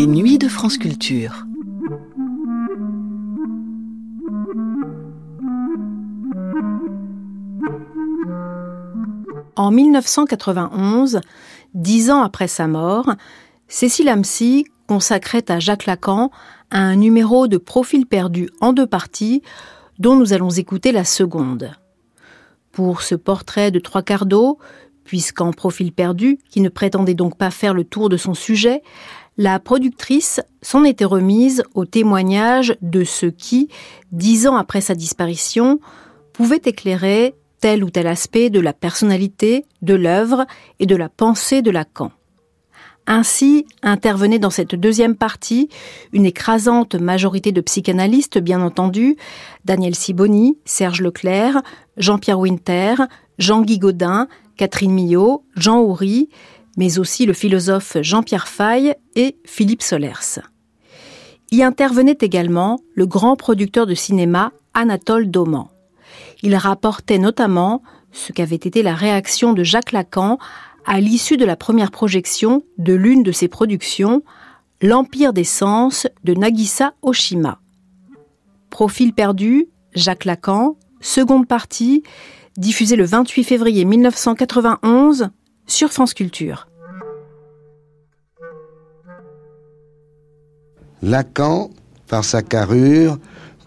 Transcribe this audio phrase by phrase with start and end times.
[0.00, 1.44] Les nuits de France Culture.
[9.56, 11.20] En 1991,
[11.74, 13.14] dix ans après sa mort,
[13.68, 16.30] Cécile Amcy consacrait à Jacques Lacan
[16.70, 19.42] un numéro de Profil perdu en deux parties,
[19.98, 21.72] dont nous allons écouter la seconde.
[22.72, 24.24] Pour ce portrait de trois quarts
[25.04, 28.80] puisqu'en Profil perdu, qui ne prétendait donc pas faire le tour de son sujet,
[29.36, 33.68] la productrice s'en était remise au témoignage de ce qui,
[34.12, 35.80] dix ans après sa disparition,
[36.32, 40.46] pouvait éclairer tel ou tel aspect de la personnalité, de l'œuvre
[40.78, 42.12] et de la pensée de Lacan.
[43.06, 45.68] Ainsi intervenait dans cette deuxième partie
[46.12, 49.16] une écrasante majorité de psychanalystes, bien entendu,
[49.64, 51.62] Daniel Siboni, Serge Leclerc,
[51.96, 52.94] Jean-Pierre Winter,
[53.38, 56.28] Jean-Guy Godin, Catherine Millot, Jean Houry,
[56.76, 60.40] mais aussi le philosophe Jean-Pierre Faye et Philippe Solers.
[61.50, 65.68] Y intervenait également le grand producteur de cinéma Anatole Dauman.
[66.42, 67.82] Il rapportait notamment
[68.12, 70.38] ce qu'avait été la réaction de Jacques Lacan
[70.86, 74.22] à l'issue de la première projection de l'une de ses productions,
[74.82, 77.60] L'Empire des Sens de Nagisa Oshima.
[78.70, 82.02] Profil perdu, Jacques Lacan, seconde partie,
[82.56, 85.30] diffusée le 28 février 1991
[85.70, 86.68] sur France Culture.
[91.02, 91.70] Lacan,
[92.08, 93.18] par sa carrure,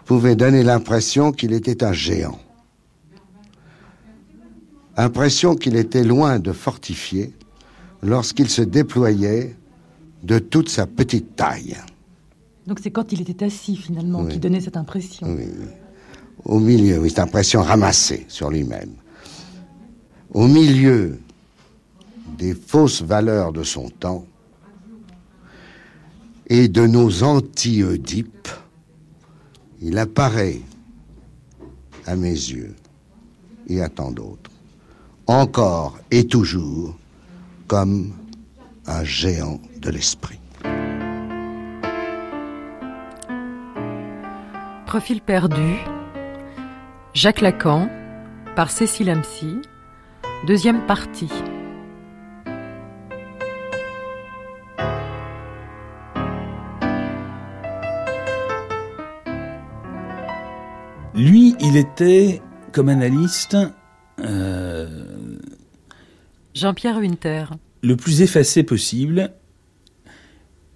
[0.04, 2.38] pouvait donner l'impression qu'il était un géant.
[4.96, 7.32] Impression qu'il était loin de fortifier
[8.02, 9.56] lorsqu'il se déployait
[10.22, 11.76] de toute sa petite taille.
[12.66, 14.32] Donc c'est quand il était assis finalement Oui.
[14.32, 15.26] qui donnait cette impression.
[15.26, 15.66] Oui, oui.
[16.44, 18.90] Au milieu, oui, cette impression ramassée sur lui-même.
[20.32, 21.18] Au milieu
[22.36, 24.26] des fausses valeurs de son temps
[26.46, 28.48] et de nos anti-Oedipes,
[29.80, 30.60] il apparaît
[32.06, 32.74] à mes yeux
[33.68, 34.50] et à tant d'autres,
[35.26, 36.96] encore et toujours
[37.66, 38.12] comme
[38.86, 40.38] un géant de l'esprit.
[44.86, 45.76] Profil perdu.
[47.14, 47.88] Jacques Lacan
[48.54, 49.56] par Cécile Amcy.
[50.46, 51.30] Deuxième partie.
[61.74, 62.40] Il était,
[62.70, 63.56] comme analyste,
[64.20, 65.38] euh,
[66.54, 67.46] Jean-Pierre Winter.
[67.82, 69.32] le plus effacé possible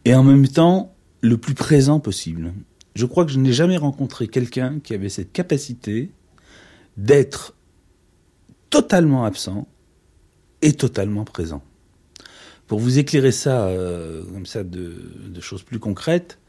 [0.05, 2.53] et en même temps le plus présent possible.
[2.97, 6.11] Je crois que je n'ai jamais rencontré quelqu'un qui avait cette capacité
[6.97, 7.55] d'être
[8.69, 9.69] totalement absent
[10.63, 11.63] et totalement présent.
[12.67, 16.41] Pour vous éclairer ça, euh, comme ça, de, de choses plus concrètes,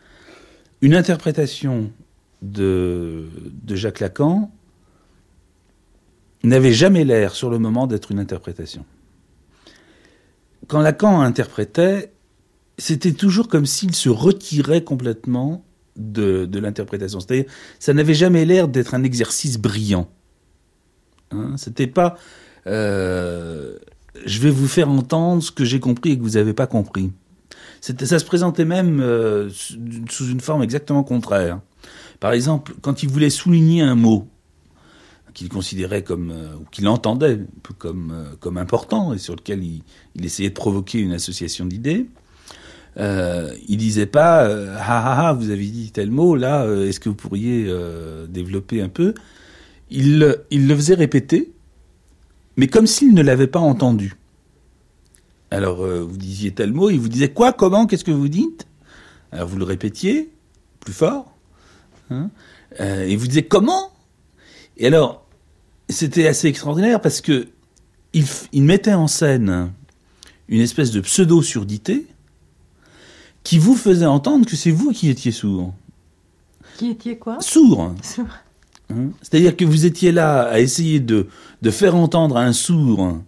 [0.81, 1.91] une interprétation
[2.41, 3.27] de,
[3.63, 4.51] de Jacques Lacan
[6.43, 8.85] n'avait jamais l'air sur le moment d'être une interprétation
[10.69, 12.13] quand Lacan interprétait,
[12.77, 15.65] c'était toujours comme s'il se retirait complètement
[15.97, 17.19] de, de l'interprétation.
[17.19, 20.07] C'est-à-dire, ça n'avait jamais l'air d'être un exercice brillant.
[21.31, 22.17] Hein, C'était pas,
[22.67, 23.77] euh,
[24.25, 27.11] je vais vous faire entendre ce que j'ai compris et que vous n'avez pas compris.
[27.81, 31.61] Ça se présentait même euh, sous une forme exactement contraire.
[32.19, 34.27] Par exemple, quand il voulait souligner un mot,
[35.33, 37.39] qu'il considérait comme euh, ou qu'il entendait
[37.77, 39.83] comme euh, comme important et sur lequel il,
[40.25, 42.07] essayait de provoquer une association d'idées.
[42.97, 46.99] Euh, il disait pas euh, ah ah ah vous avez dit tel mot là est-ce
[46.99, 47.71] que vous pourriez
[48.27, 49.13] développer un peu?
[49.89, 51.53] Il le- il le faisait répéter
[52.57, 54.15] mais comme s'il ne l'avait pas entendu
[55.51, 58.67] alors vous disiez tel mot il vous disait quoi comment qu'est-ce que vous dites?
[59.31, 60.31] Alors vous le répétiez
[60.79, 61.31] plus fort
[62.09, 62.29] hein,
[62.79, 63.91] euh, et vous disiez comment?
[64.77, 65.25] Et alors,
[65.89, 67.47] c'était assez extraordinaire parce que
[68.13, 69.71] il, mettait en scène
[70.47, 72.07] une espèce de pseudo-surdité
[73.43, 75.73] qui vous faisait entendre que c'est vous qui étiez sourd.
[76.77, 77.37] Qui étiez quoi?
[77.41, 77.95] Sourd hein.
[79.21, 81.27] C'est-à-dire que vous étiez là à essayer de,
[81.61, 83.19] de faire entendre à un sourd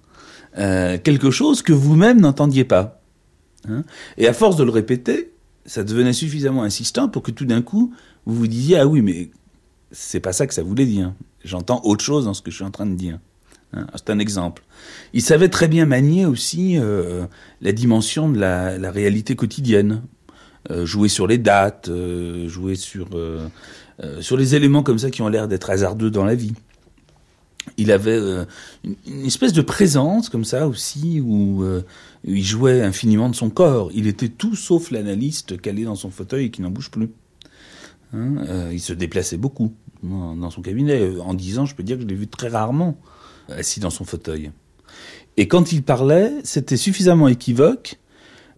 [0.57, 3.01] euh, quelque chose que vous-même n'entendiez pas.
[3.69, 3.83] hein.
[4.17, 5.31] Et à force de le répéter,
[5.71, 7.93] ça devenait suffisamment insistant pour que tout d'un coup,
[8.25, 9.31] vous vous disiez Ah oui, mais
[9.89, 11.13] c'est pas ça que ça voulait dire.
[11.45, 13.19] J'entends autre chose dans ce que je suis en train de dire.
[13.71, 14.63] Hein, c'est un exemple.
[15.13, 17.25] Il savait très bien manier aussi euh,
[17.61, 20.01] la dimension de la, réalité quotidienne.
[20.69, 23.07] Euh, jouer sur les dates, euh, jouer sur,
[24.19, 26.53] sur les éléments comme ça qui ont l'air d'être hasardeux dans la vie.
[27.77, 28.17] Il avait
[28.83, 31.63] une, une espèce de présence comme ça aussi, où,
[32.23, 33.89] il jouait infiniment de son corps.
[33.93, 37.09] Il était tout sauf l'analyste calé dans son fauteuil et qui n'en bouge plus.
[38.13, 39.73] Hein, euh, il se déplaçait beaucoup
[40.03, 41.17] dans, son cabinet.
[41.19, 42.97] En dix ans, je peux dire que je l'ai vu très rarement
[43.49, 44.51] assis dans son fauteuil.
[45.37, 47.99] Et quand il parlait, c'était suffisamment équivoque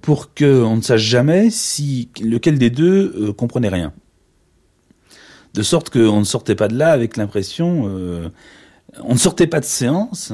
[0.01, 3.93] pour qu'on ne sache jamais si lequel des deux euh, comprenait rien.
[5.53, 8.29] De sorte qu'on ne sortait pas de là avec l'impression, euh,
[9.03, 10.33] on ne sortait pas de séance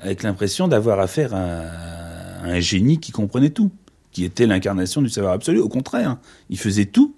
[0.00, 2.09] avec l'impression d'avoir affaire à
[2.42, 3.70] un génie qui comprenait tout,
[4.12, 5.60] qui était l'incarnation du savoir absolu.
[5.60, 6.16] Au contraire,
[6.48, 7.14] il faisait tout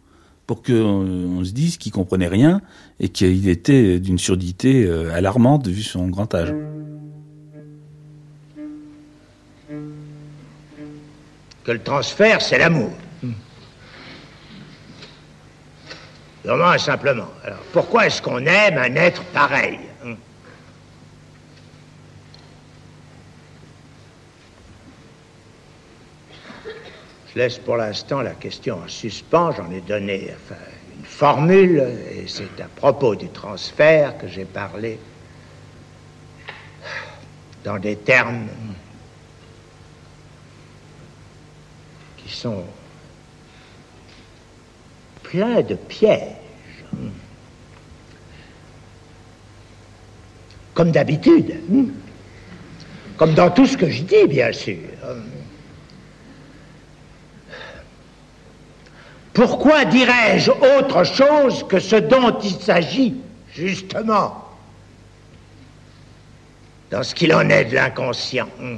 [0.47, 2.61] pour qu'on on se dise qu'il comprenait rien
[3.01, 6.53] et qu'il était d'une surdité euh, alarmante vu son grand âge.
[11.65, 12.91] que le transfert, c'est l'amour.
[16.45, 17.29] Vraiment et simplement.
[17.45, 20.17] Alors, pourquoi est-ce qu'on aime un être pareil hein
[27.33, 29.53] Je laisse pour l'instant la question en suspens.
[29.53, 30.29] J'en ai donné
[30.99, 34.99] une formule, et c'est à propos du transfert que j'ai parlé
[37.65, 38.49] dans des termes
[42.19, 42.65] qui sont
[45.23, 46.37] pleins de pièges.
[50.75, 51.55] Comme d'habitude.
[53.17, 54.79] Comme dans tout ce que je dis, bien sûr.
[59.35, 63.15] Pourquoi dirais-je autre chose que ce dont il s'agit,
[63.55, 64.45] justement?
[66.91, 68.49] Dans ce qu'il en est de l'inconscient.
[68.63, 68.77] hein.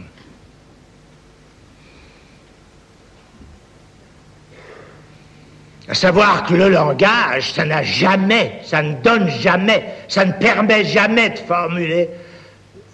[5.88, 10.82] À savoir que le langage, ça n'a jamais, ça ne donne jamais, ça ne permet
[10.84, 12.08] jamais de formuler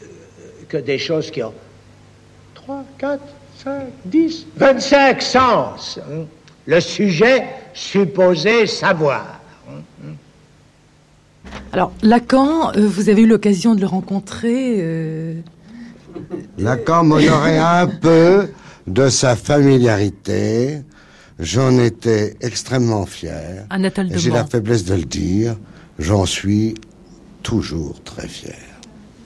[0.02, 0.06] euh,
[0.68, 1.54] que des choses qui ont
[2.54, 3.22] 3, 4,
[3.62, 6.00] 5, 10, 25 sens.
[6.10, 6.24] hein.
[6.70, 9.40] Le sujet supposé savoir.
[11.72, 14.76] Alors, Lacan, euh, vous avez eu l'occasion de le rencontrer.
[14.78, 15.40] euh,
[16.58, 18.50] Lacan m'honorait un peu
[18.86, 20.82] de sa familiarité.
[21.40, 23.66] J'en étais extrêmement fier.
[23.68, 25.56] Anatole J'ai la faiblesse de le dire.
[25.98, 26.74] J'en suis
[27.42, 28.69] toujours très fier.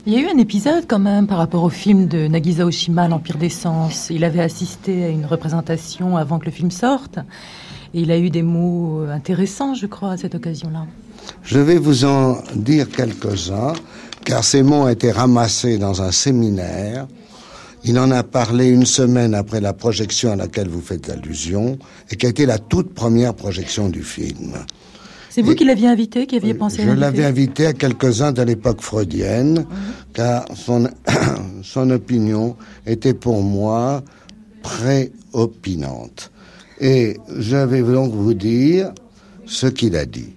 [0.06, 3.08] Il y a eu un épisode quand même par rapport au film de Nagisa Oshima,
[3.08, 4.08] L'Empire des Sens.
[4.10, 7.18] Il avait assisté à une représentation avant que le film sorte.
[7.94, 10.86] Et il a eu des mots euh, intéressants, je crois, à cette occasion-là.
[11.42, 13.72] Je vais vous en dire quelques-uns,
[14.26, 17.06] car ces mots ont été ramassés dans un séminaire.
[17.82, 21.78] Il en a parlé une semaine après la projection à laquelle vous faites allusion,
[22.10, 24.52] et qui a été la toute première projection du film.
[25.34, 28.30] C'est vous qui l'aviez invité, qui aviez pensé à Je l'inviter l'avais invité à quelques-uns
[28.30, 29.66] de l'époque freudienne,
[30.12, 30.88] car son,
[31.64, 32.54] son opinion
[32.86, 34.04] était pour moi
[34.62, 36.30] préopinante.
[36.80, 38.92] Et je vais donc vous dire
[39.44, 40.36] ce qu'il a dit.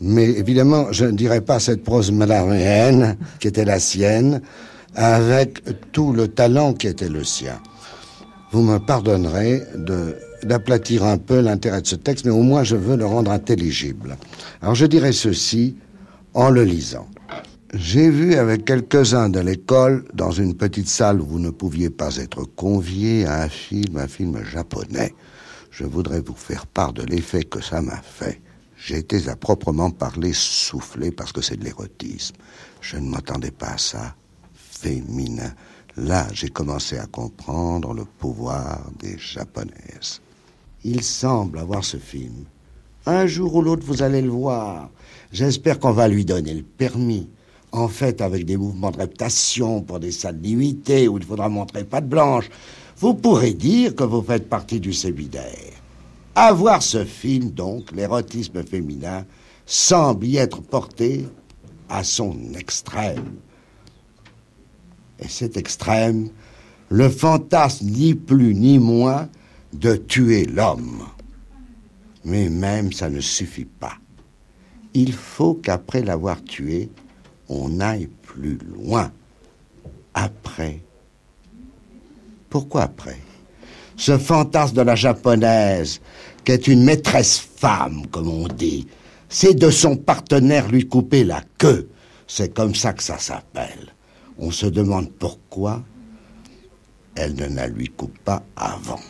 [0.00, 4.40] Mais évidemment, je ne dirai pas cette prose malaréenne qui était la sienne,
[4.94, 5.62] avec
[5.92, 7.60] tout le talent qui était le sien.
[8.50, 12.76] Vous me pardonnerez de d'aplatir un peu l'intérêt de ce texte, mais au moins je
[12.76, 14.16] veux le rendre intelligible.
[14.60, 15.76] Alors je dirais ceci
[16.34, 17.06] en le lisant.
[17.74, 22.16] J'ai vu avec quelques-uns de l'école, dans une petite salle où vous ne pouviez pas
[22.16, 25.14] être conviés, un film, un film japonais.
[25.70, 28.42] Je voudrais vous faire part de l'effet que ça m'a fait.
[28.90, 32.34] Été à proprement parler soufflé parce que c'est de l'érotisme.
[32.82, 34.14] Je ne m'attendais pas à ça.
[34.54, 35.54] Féminin.
[35.96, 40.20] Là, j'ai commencé à comprendre le pouvoir des japonaises.
[40.84, 42.44] Il semble avoir ce film.
[43.06, 44.90] Un jour ou l'autre, vous allez le voir.
[45.32, 47.28] J'espère qu'on va lui donner le permis.
[47.70, 51.84] En fait, avec des mouvements de reptation pour des salles limitées où il faudra montrer
[51.84, 52.50] patte blanche,
[52.98, 55.72] vous pourrez dire que vous faites partie du séminaire.
[56.34, 59.24] À voir ce film, donc, l'érotisme féminin
[59.66, 61.26] semble y être porté
[61.88, 63.36] à son extrême.
[65.18, 66.30] Et cet extrême,
[66.88, 69.28] le fantasme ni plus ni moins
[69.72, 71.04] de tuer l'homme.
[72.24, 73.94] Mais même ça ne suffit pas.
[74.94, 76.90] Il faut qu'après l'avoir tué,
[77.48, 79.10] on aille plus loin.
[80.14, 80.80] Après.
[82.50, 83.18] Pourquoi après?
[83.96, 86.00] Ce fantasme de la japonaise,
[86.44, 88.86] qui est une maîtresse femme, comme on dit,
[89.28, 91.88] c'est de son partenaire lui couper la queue.
[92.26, 93.94] C'est comme ça que ça s'appelle.
[94.38, 95.82] On se demande pourquoi
[97.14, 99.00] elle ne la lui coupe pas avant.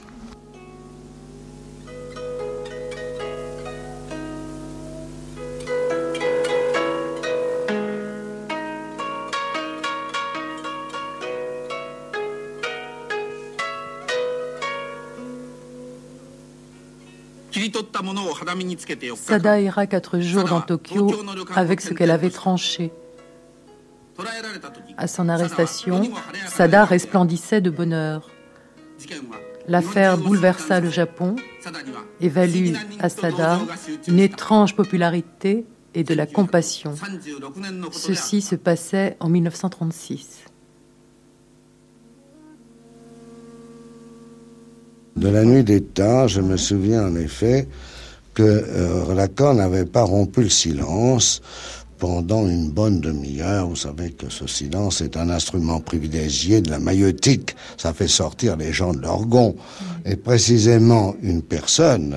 [19.17, 21.11] Sada ira quatre jours dans Tokyo
[21.55, 22.93] avec ce qu'elle avait tranché.
[24.97, 26.11] À son arrestation,
[26.49, 28.31] Sada resplendissait de bonheur.
[29.69, 31.37] L'affaire bouleversa le Japon
[32.21, 33.61] et valut à Sada
[34.09, 36.95] une étrange popularité et de la compassion.
[37.93, 40.45] Ceci se passait en 1936.
[45.17, 47.69] De la nuit des temps, je me souviens en effet
[48.35, 51.43] que euh, Lacan n'avait pas rompu le silence
[51.99, 53.69] pendant une bonne demi-heure.
[53.69, 57.55] Vous savez que ce silence est un instrument privilégié de la maïeutique.
[57.77, 59.55] Ça fait sortir les gens de leur gond.
[60.05, 62.17] Et précisément, une personne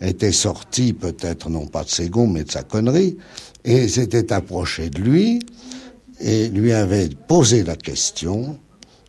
[0.00, 3.16] était sortie, peut-être non pas de ses gonds, mais de sa connerie,
[3.64, 5.40] et s'était approché de lui
[6.20, 8.58] et lui avait posé la question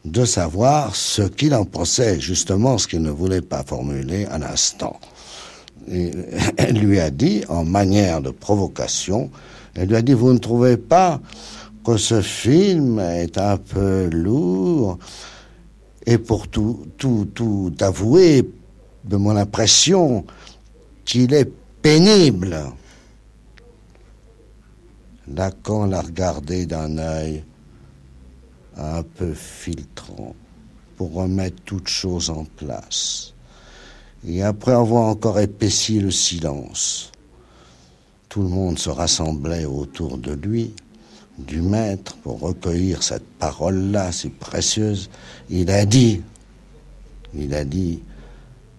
[0.06, 5.00] de savoir ce qu'il en pensait, justement ce qu'il ne voulait pas formuler à l'instant.
[6.58, 9.32] elle lui a dit, en manière de provocation,
[9.74, 11.20] elle lui a dit, vous ne trouvez pas
[11.84, 15.00] que ce film est un peu lourd
[16.06, 18.48] Et pour tout, tout, tout avouer,
[19.06, 20.26] de mon impression,
[21.06, 22.56] qu'il est pénible.
[25.34, 27.44] Lacan l'a regardé d'un œil
[28.78, 30.36] un peu filtrant
[30.98, 33.34] pour remettre toutes choses en place.
[34.28, 37.12] Et après avoir encore épaissi le silence,
[38.28, 40.74] tout le monde se rassemblait autour de lui,
[41.38, 45.10] du maître, pour recueillir cette parole-là si précieuse.
[45.50, 46.22] Il a dit,
[47.34, 48.04] il a dit,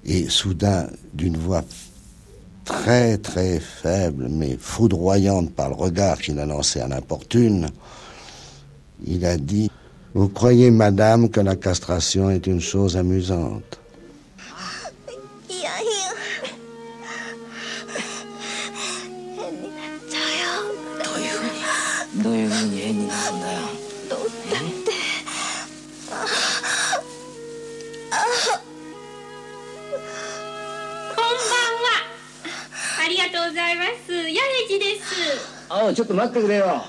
[0.05, 1.65] et soudain, d'une voix
[2.65, 7.69] très très faible, mais foudroyante par le regard qu'il a lancé à l'importune,
[9.07, 9.71] il a dit
[10.13, 13.80] vous croyez, madame, que la castration est une chose amusante?
[35.71, 36.83] ちょっと待ってくれよ。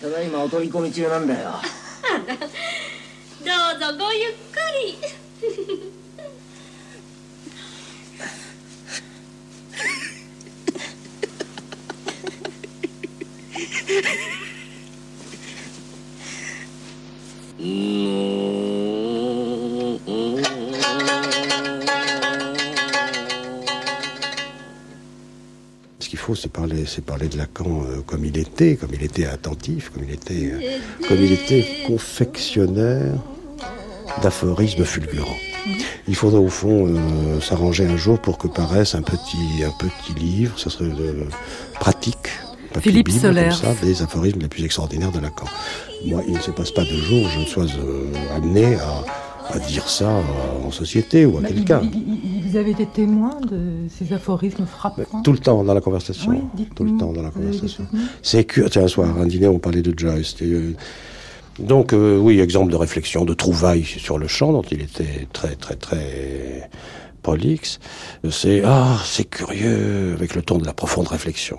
[0.00, 1.50] ただいまお取り込み中なんだよ。
[2.28, 4.36] どうぞごゆっく
[4.84, 4.98] り
[17.58, 18.68] Ce qu'il
[26.28, 29.88] faut, c'est parler, c'est parler de Lacan euh, comme il était, comme il était attentif,
[29.88, 33.14] comme il était, euh, comme il était confectionnaire
[34.22, 35.38] d'aphorismes fulgurants.
[36.06, 40.12] Il faudrait au fond euh, s'arranger un jour pour que paraisse un petit, un petit
[40.18, 40.90] livre, ça serait
[41.80, 42.28] pratique.
[42.78, 43.58] Philippe Solaire.
[43.82, 45.46] des aphorismes les plus extraordinaires de Lacan.
[46.04, 47.66] Moi, il ne se passe pas de jour où je ne sois
[48.36, 49.02] amené à,
[49.52, 50.22] à, dire ça
[50.64, 51.82] en société ou à quelqu'un.
[52.46, 56.30] Vous avez été témoin de ces aphorismes frappants Tout le temps dans la conversation.
[56.30, 57.86] Oui, tout le temps dans la conversation.
[58.22, 60.34] C'est que, tiens, un soir, un dîner, on parlait de Joyce.
[60.42, 60.74] Euh,
[61.58, 65.56] donc, euh, oui, exemple de réflexion, de trouvailles sur le champ, dont il était très,
[65.56, 66.70] très, très
[67.22, 67.80] prolixe.
[68.30, 71.58] C'est, ah, c'est curieux, avec le ton de la profonde réflexion.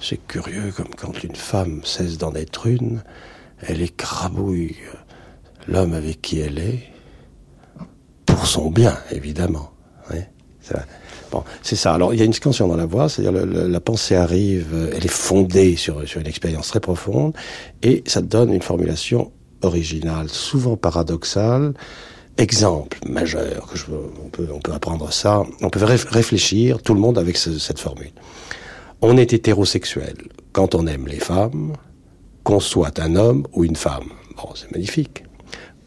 [0.00, 3.02] C'est curieux comme quand une femme cesse d'en être une,
[3.60, 4.76] elle écrabouille
[5.68, 6.80] l'homme avec qui elle est,
[8.26, 9.70] pour son bien, évidemment.
[11.30, 11.94] Bon, c'est ça.
[11.94, 15.08] Alors, il y a une scansion dans la voix, c'est-à-dire la pensée arrive, elle est
[15.08, 17.34] fondée sur, sur une expérience très profonde,
[17.82, 21.72] et ça donne une formulation originale, souvent paradoxale.
[22.38, 23.86] Exemple majeur, que je,
[24.24, 28.12] on, peut, on peut apprendre ça, on peut réfléchir, tout le monde avec cette formule.
[29.00, 30.14] On est hétérosexuel
[30.52, 31.72] quand on aime les femmes,
[32.44, 34.08] qu'on soit un homme ou une femme.
[34.36, 35.24] Bon, c'est magnifique.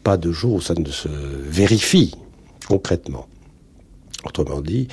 [0.02, 2.14] Pas de jour où ça ne se vérifie
[2.68, 3.26] concrètement.
[4.24, 4.88] Autrement dit,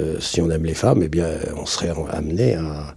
[0.00, 2.94] euh, si on aime les femmes, eh bien, on serait amené à,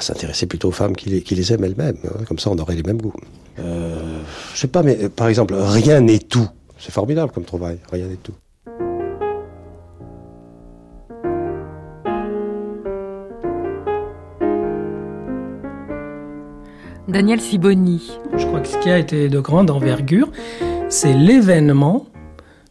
[0.00, 1.98] s'intéresser plutôt aux femmes qui les, aiment elles-mêmes.
[2.04, 2.24] Hein.
[2.26, 3.12] Comme ça, on aurait les mêmes goûts.
[3.58, 4.20] Euh,
[4.54, 6.48] je sais pas, mais par exemple, rien n'est tout.
[6.78, 7.78] C'est formidable comme trouvaille.
[7.90, 8.34] Rien n'est tout.
[17.08, 18.18] Daniel Siboni.
[18.36, 20.30] Je crois que ce qui a été de grande envergure,
[20.88, 22.06] c'est l'événement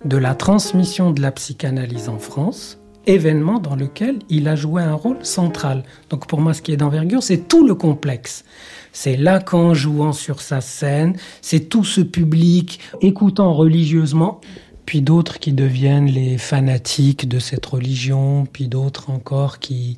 [0.05, 4.93] de la transmission de la psychanalyse en France, événement dans lequel il a joué un
[4.93, 5.83] rôle central.
[6.09, 8.43] Donc pour moi, ce qui est d'envergure, c'est tout le complexe.
[8.91, 14.41] C'est Lacan jouant sur sa scène, c'est tout ce public écoutant religieusement
[14.87, 19.97] puis d'autres qui deviennent les fanatiques de cette religion, puis d'autres encore qui,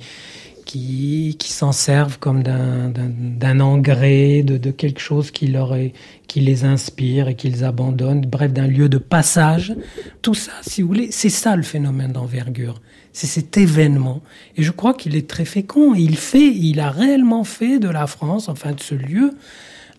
[0.69, 5.93] qui, s'en servent comme d'un engrais, de, quelque chose qui, leur est,
[6.27, 9.73] qui les inspire et qu'ils abandonnent, bref, d'un lieu de passage.
[10.21, 12.81] Tout ça, si vous voulez, c'est ça le phénomène d'envergure.
[13.13, 14.21] C'est cet événement.
[14.57, 15.95] Et je crois qu'il est très fécond.
[15.95, 19.33] il fait, il a réellement fait de la France, enfin de ce lieu,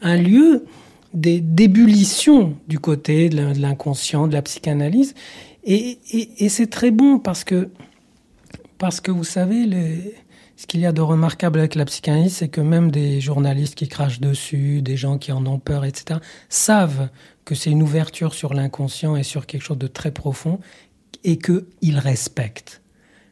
[0.03, 0.67] un lieu
[1.13, 5.15] d'ébullition du côté de l'inconscient, de la psychanalyse.
[5.65, 7.71] Et, et, et c'est très bon parce que,
[8.79, 10.15] parce que vous savez, les,
[10.61, 13.89] ce qu'il y a de remarquable avec la psychanalyse, c'est que même des journalistes qui
[13.89, 17.09] crachent dessus, des gens qui en ont peur, etc., savent
[17.47, 20.61] que c'est une ouverture sur l'inconscient et sur quelque chose de très profond
[21.25, 22.83] et qu'ils respectent.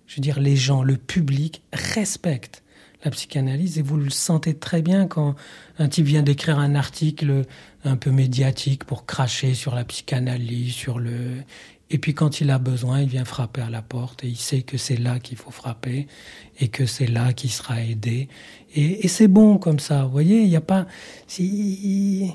[0.07, 2.63] Je veux dire, les gens, le public respecte
[3.05, 5.35] la psychanalyse et vous le sentez très bien quand
[5.79, 7.43] un type vient d'écrire un article
[7.85, 11.43] un peu médiatique pour cracher sur la psychanalyse, sur le
[11.91, 14.61] et puis quand il a besoin, il vient frapper à la porte et il sait
[14.61, 16.07] que c'est là qu'il faut frapper
[16.61, 18.29] et que c'est là qu'il sera aidé.
[18.75, 20.87] Et, c'est bon comme ça, vous voyez, il n'y a pas,
[21.39, 22.27] il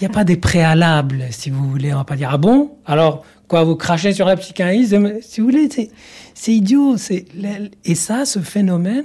[0.00, 1.94] n'y a pas des préalables, si vous voulez.
[1.94, 5.46] On va pas dire ah bon, alors quoi, vous crachez sur la psychanalyse, si vous
[5.46, 5.68] voulez,
[6.34, 6.96] c'est idiot.
[7.84, 9.04] Et ça, ce phénomène,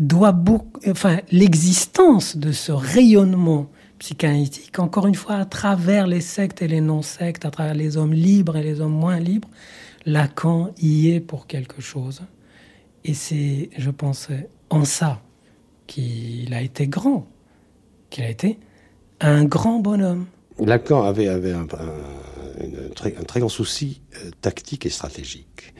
[0.00, 3.70] doit beaucoup, enfin, l'existence de ce rayonnement
[4.00, 8.14] psychanalytique, encore une fois, à travers les sectes et les non-sectes, à travers les hommes
[8.14, 9.48] libres et les hommes moins libres,
[10.06, 12.22] Lacan y est pour quelque chose.
[13.04, 14.28] Et c'est, je pense,
[14.70, 15.20] en ça
[15.86, 17.26] qu'il a été grand,
[18.08, 18.58] qu'il a été
[19.20, 20.26] un grand bonhomme.
[20.58, 21.66] Lacan avait, avait un,
[22.94, 25.74] très, grand souci euh, tactique et stratégique.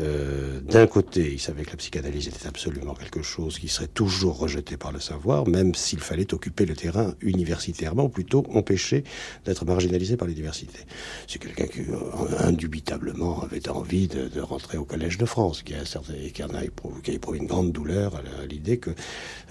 [0.00, 4.38] Euh, d'un côté, il savait que la psychanalyse était absolument quelque chose qui serait toujours
[4.38, 9.04] rejeté par le savoir, même s'il fallait occuper le terrain universitairement, ou plutôt empêcher
[9.44, 10.80] d'être marginalisé par l'université.
[11.26, 15.74] C'est quelqu'un qui, euh, indubitablement, avait envie de, de, rentrer au Collège de France, qui
[15.74, 18.90] a, certain, qui en a éprouvé, qui a éprouvé une grande douleur à l'idée que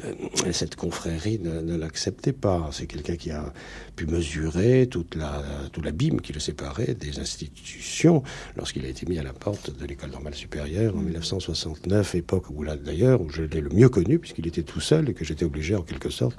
[0.03, 0.13] euh,
[0.51, 2.69] cette confrérie ne, ne l'acceptait pas.
[2.71, 3.53] C'est quelqu'un qui a
[3.95, 8.23] pu mesurer toute la, tout l'abîme qui le séparait des institutions
[8.55, 12.63] lorsqu'il a été mis à la porte de l'école normale supérieure en 1969, époque où
[12.63, 15.45] là d'ailleurs où je l'ai le mieux connu puisqu'il était tout seul et que j'étais
[15.45, 16.37] obligé en quelque sorte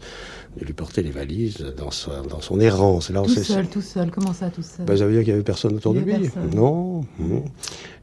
[0.58, 3.10] de lui porter les valises dans, son, dans son errance.
[3.10, 4.10] Là, tout seul, tout seul.
[4.10, 4.86] Comment ça, tout seul?
[4.86, 6.30] Ben, Ça veut dire qu'il n'y avait personne autour de lui.
[6.54, 7.02] Non.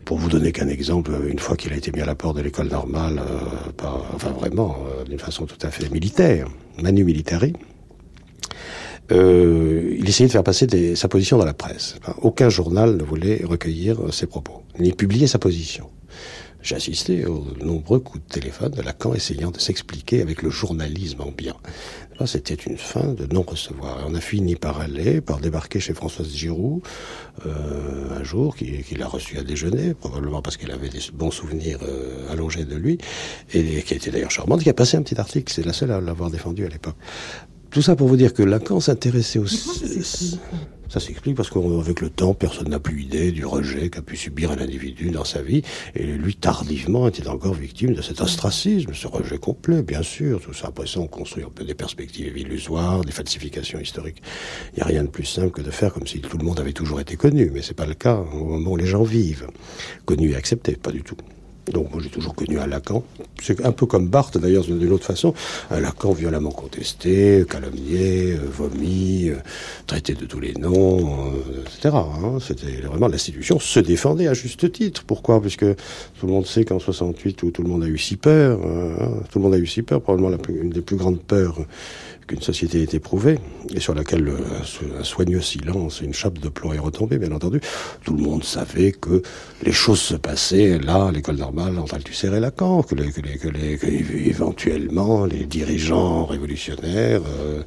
[0.05, 2.41] Pour vous donner qu'un exemple, une fois qu'il a été mis à la porte de
[2.41, 6.47] l'école normale, euh, enfin vraiment, euh, d'une façon tout à fait militaire,
[6.81, 7.53] manu militari,
[9.11, 11.95] euh, il essayait de faire passer des, sa position dans la presse.
[12.21, 15.89] aucun journal ne voulait recueillir ses propos, ni publier sa position.
[16.61, 21.21] J'ai assisté aux nombreux coups de téléphone de Lacan essayant de s'expliquer avec le journalisme
[21.21, 21.57] ambiant.
[22.25, 24.05] C'était une fin de non-recevoir.
[24.07, 26.81] On a fini par aller, par débarquer chez Françoise Giroud
[27.47, 31.31] euh, un jour, qui, qui l'a reçu à déjeuner, probablement parce qu'elle avait des bons
[31.31, 32.99] souvenirs euh, allongés de lui,
[33.53, 35.51] et qui était d'ailleurs charmante, qui a passé un petit article.
[35.51, 36.95] C'est la seule à l'avoir défendu à l'époque.
[37.71, 40.39] Tout ça pour vous dire que Lacan s'intéressait aussi.
[40.89, 41.37] Ça s'explique?
[41.37, 45.09] Parce qu'avec le temps, personne n'a plus idée du rejet qu'a pu subir un individu
[45.09, 45.61] dans sa vie.
[45.95, 50.41] Et lui, tardivement, était encore victime de cet ostracisme, ce rejet complet, bien sûr.
[50.41, 54.21] Tout ça, après ça, on construit un peu des perspectives illusoires, des falsifications historiques.
[54.73, 56.59] Il n'y a rien de plus simple que de faire comme si tout le monde
[56.59, 57.51] avait toujours été connu.
[57.53, 59.47] Mais c'est pas le cas au moment où les gens vivent.
[60.03, 61.15] Connu et accepté, pas du tout.
[61.71, 63.03] Donc moi j'ai toujours connu un Lacan.
[63.41, 65.33] C'est un peu comme Barthes d'ailleurs d'une autre façon.
[65.69, 69.37] Un Lacan violemment contesté, calomnié, euh, vomi, euh,
[69.87, 71.95] traité de tous les noms, euh, etc.
[71.95, 72.37] Hein.
[72.39, 75.03] C'était vraiment l'institution se défendait à juste titre.
[75.05, 75.41] Pourquoi?
[75.41, 78.59] Puisque tout le monde sait qu'en 68 où tout le monde a eu si peur,
[78.63, 81.57] hein, tout le monde a eu si peur, probablement une des plus grandes peurs
[82.31, 83.39] qu'une société est éprouvée
[83.75, 84.31] et sur laquelle
[84.97, 87.59] un soigneux silence, une chape de plomb est retombée, bien entendu.
[88.05, 89.21] Tout le monde savait que
[89.63, 93.49] les choses se passaient là, à l'école normale, en Althusser et Lacan, que, les, que,
[93.49, 97.63] les, les, éventuellement les dirigeants révolutionnaires, euh,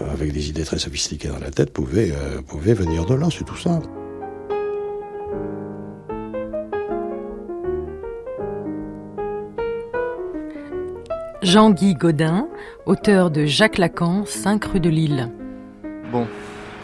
[0.00, 3.44] avec des idées très sophistiquées dans la tête, pouvaient, euh, pouvaient venir de là, c'est
[3.44, 3.80] tout ça.
[11.48, 12.46] Jean-Guy Godin,
[12.84, 15.30] auteur de Jacques Lacan, 5 rue de Lille.
[16.12, 16.26] Bon,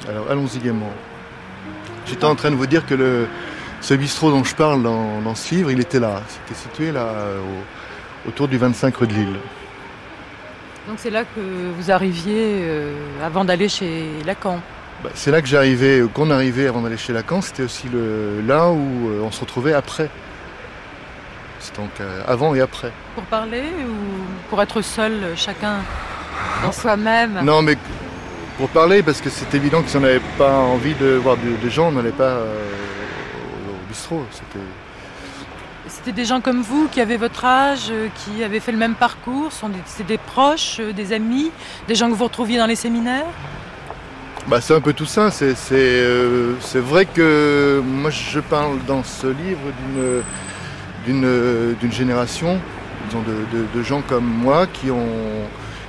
[0.08, 0.90] alors allons-y gaiement.
[2.06, 3.26] J'étais en train de vous dire que le,
[3.82, 6.22] ce bistrot dont je parle dans, dans ce livre, il était là.
[6.28, 7.12] C'était situé là,
[8.24, 9.36] au, autour du 25 rue de Lille.
[10.88, 11.40] Donc c'est là que
[11.76, 14.60] vous arriviez euh, avant d'aller chez Lacan
[15.02, 17.42] bah, C'est là que j'arrivais, qu'on arrivait avant d'aller chez Lacan.
[17.42, 20.08] C'était aussi le, là où euh, on se retrouvait après
[21.72, 22.92] donc euh, avant et après.
[23.14, 25.76] Pour parler ou pour être seul, chacun
[26.62, 27.40] dans soi-même?
[27.42, 27.76] Non, mais
[28.56, 31.70] pour parler, parce que c'est évident que si on n'avait pas envie de voir des
[31.70, 32.54] gens, on n'allait pas euh,
[33.88, 34.24] bistrot.
[34.30, 34.64] C'était
[36.04, 38.94] c'était des gens comme vous qui avaient votre âge, euh, qui avaient fait le même
[38.94, 39.50] parcours?
[39.86, 41.50] C'est des proches, euh, des amis,
[41.88, 43.26] des gens que vous retrouviez dans les séminaires?
[44.46, 45.30] Bah, C'est un peu tout ça.
[45.30, 50.22] C'est euh, vrai que moi je parle dans ce livre d'une
[51.92, 52.58] génération
[53.12, 55.48] de, de, gens comme moi qui, ont,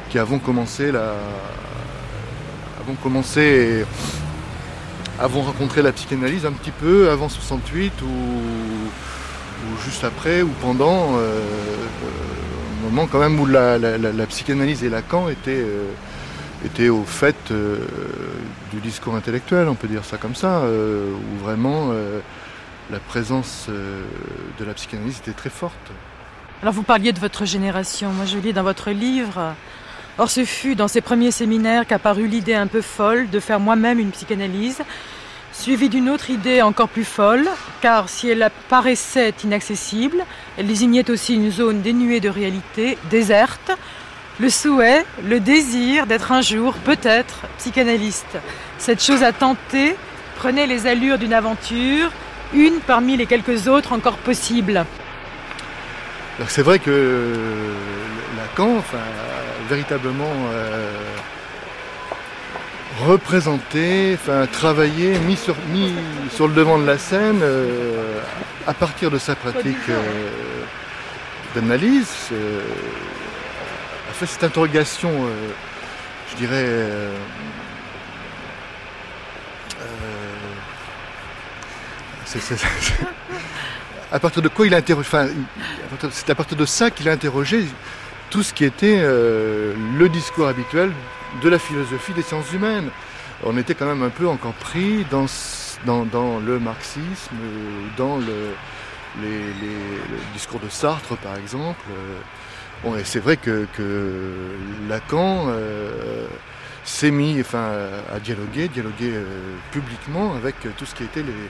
[0.10, 1.14] qui avons commencé la,
[2.82, 3.86] avons commencé
[5.20, 8.08] avons rencontré la psychanalyse un petit peu avant 68 ou
[9.66, 11.40] ou juste après ou pendant, euh,
[12.82, 13.78] un moment quand même où la,
[14.28, 17.78] psychanalyse et Lacan étaient, euh, au fait euh,
[18.72, 21.92] du discours intellectuel, on peut dire ça comme ça, où vraiment
[22.92, 25.92] la présence de la psychanalyse était très forte.
[26.62, 29.56] Alors vous parliez de votre génération, moi je lis dans votre livre,
[30.18, 34.00] Or ce fut dans ces premiers séminaires qu'apparut l'idée un peu folle de faire moi-même
[34.00, 34.82] une psychanalyse
[35.52, 37.48] suivie d'une autre idée encore plus folle,
[37.82, 40.24] car si elle paraissait inaccessible,
[40.58, 43.72] elle désignait aussi une zone dénuée de réalité, déserte,
[44.40, 48.38] le souhait, le désir d'être un jour, peut-être, psychanalyste.
[48.78, 49.96] Cette chose à tenter
[50.36, 52.12] prenait les allures d'une aventure,
[52.56, 54.86] une parmi les quelques autres encore possibles.
[56.48, 57.34] C'est vrai que
[58.38, 58.98] Lacan, enfin,
[59.70, 60.92] véritablement euh,
[63.04, 65.94] représenté, enfin travaillé, mis sur, mis
[66.32, 68.20] sur le devant de la scène euh,
[68.68, 70.02] à partir de sa pratique euh,
[71.54, 72.62] d'analyse, euh,
[74.10, 75.12] a fait cette interrogation,
[76.32, 76.66] je dirais,
[84.12, 85.28] à partir de quoi il a enfin,
[86.12, 87.66] c'est à partir de ça qu'il a interrogé
[88.30, 90.92] tout ce qui était le discours habituel
[91.42, 92.90] de la philosophie des sciences humaines.
[93.44, 95.26] On était quand même un peu encore pris dans,
[95.86, 97.36] dans, le marxisme,
[97.98, 98.54] dans le,
[100.34, 101.86] discours de Sartre par exemple.
[102.84, 103.68] Bon, et c'est vrai que,
[104.90, 106.28] Lacan euh,
[106.84, 107.72] s'est mis enfin,
[108.14, 111.50] à dialoguer, dialoguer euh, publiquement avec tout ce qui était les,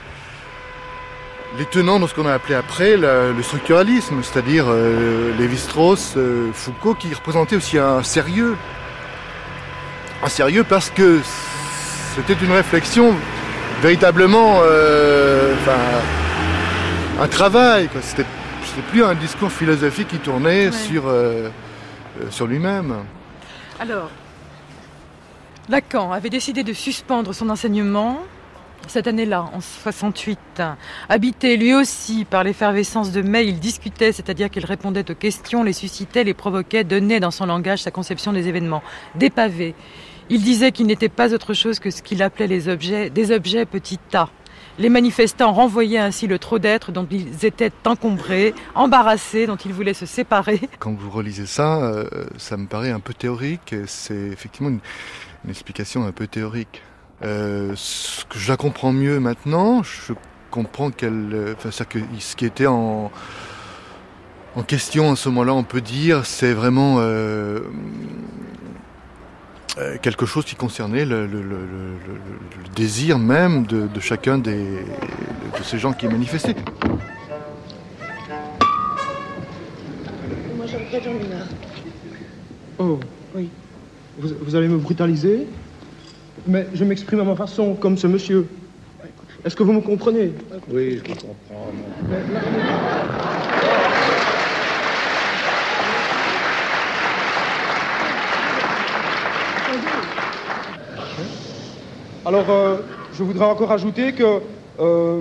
[1.58, 6.16] les tenants de ce qu'on a appelé après le structuralisme, c'est-à-dire euh, Lévi-Strauss,
[6.52, 8.56] Foucault, qui représentaient aussi un sérieux
[10.22, 11.20] en sérieux parce que
[12.14, 13.14] c'était une réflexion
[13.82, 15.54] véritablement euh,
[17.20, 17.88] un travail.
[18.00, 18.24] C'était,
[18.90, 21.48] plus un discours philosophique qui tournait sur, euh,
[22.20, 22.94] euh, sur lui-même.
[23.80, 24.10] Alors,
[25.70, 28.20] Lacan avait décidé de suspendre son enseignement
[28.90, 30.62] cette année-là, en 68.
[31.08, 35.72] Habité lui aussi par l'effervescence de mai, il discutait, c'est-à-dire qu'il répondait aux questions, les
[35.72, 38.82] suscitait, les provoquait, donnait dans son langage sa conception des événements.
[39.14, 39.30] Des.
[40.28, 43.64] Il disait qu'il n'était pas autre chose que ce qu'il appelait les objets, des objets
[43.64, 44.30] petits tas.
[44.78, 49.94] Les manifestants renvoyaient ainsi le trop d'êtres dont ils étaient encombrés, embarrassés, dont ils voulaient
[49.94, 50.60] se séparer.
[50.78, 53.74] Quand vous relisez ça, euh, ça me paraît un peu théorique.
[53.86, 54.80] C'est effectivement une,
[55.48, 56.82] explication un peu théorique.
[57.22, 60.12] Euh, ce que je la comprends mieux maintenant, je
[60.50, 63.10] comprends qu'elle, enfin, que ce qui était en,
[64.54, 67.60] en question à ce moment-là, on peut dire, c'est vraiment euh,
[69.78, 71.28] euh, quelque chose qui concernait le,
[72.74, 76.56] désir même de, chacun des, de ces gens qui manifestaient.
[80.56, 80.66] Moi,
[82.78, 83.00] Oh,
[83.34, 83.48] oui.
[84.18, 85.46] Vous, vous, allez me brutaliser?
[86.46, 88.46] Mais je m'exprime à ma façon, comme ce monsieur.
[89.44, 90.32] Est-ce que vous me comprenez?
[90.68, 91.36] Oui, je comprends.
[102.24, 102.78] Alors, euh,
[103.14, 104.40] je voudrais encore ajouter que,
[104.80, 105.20] euh,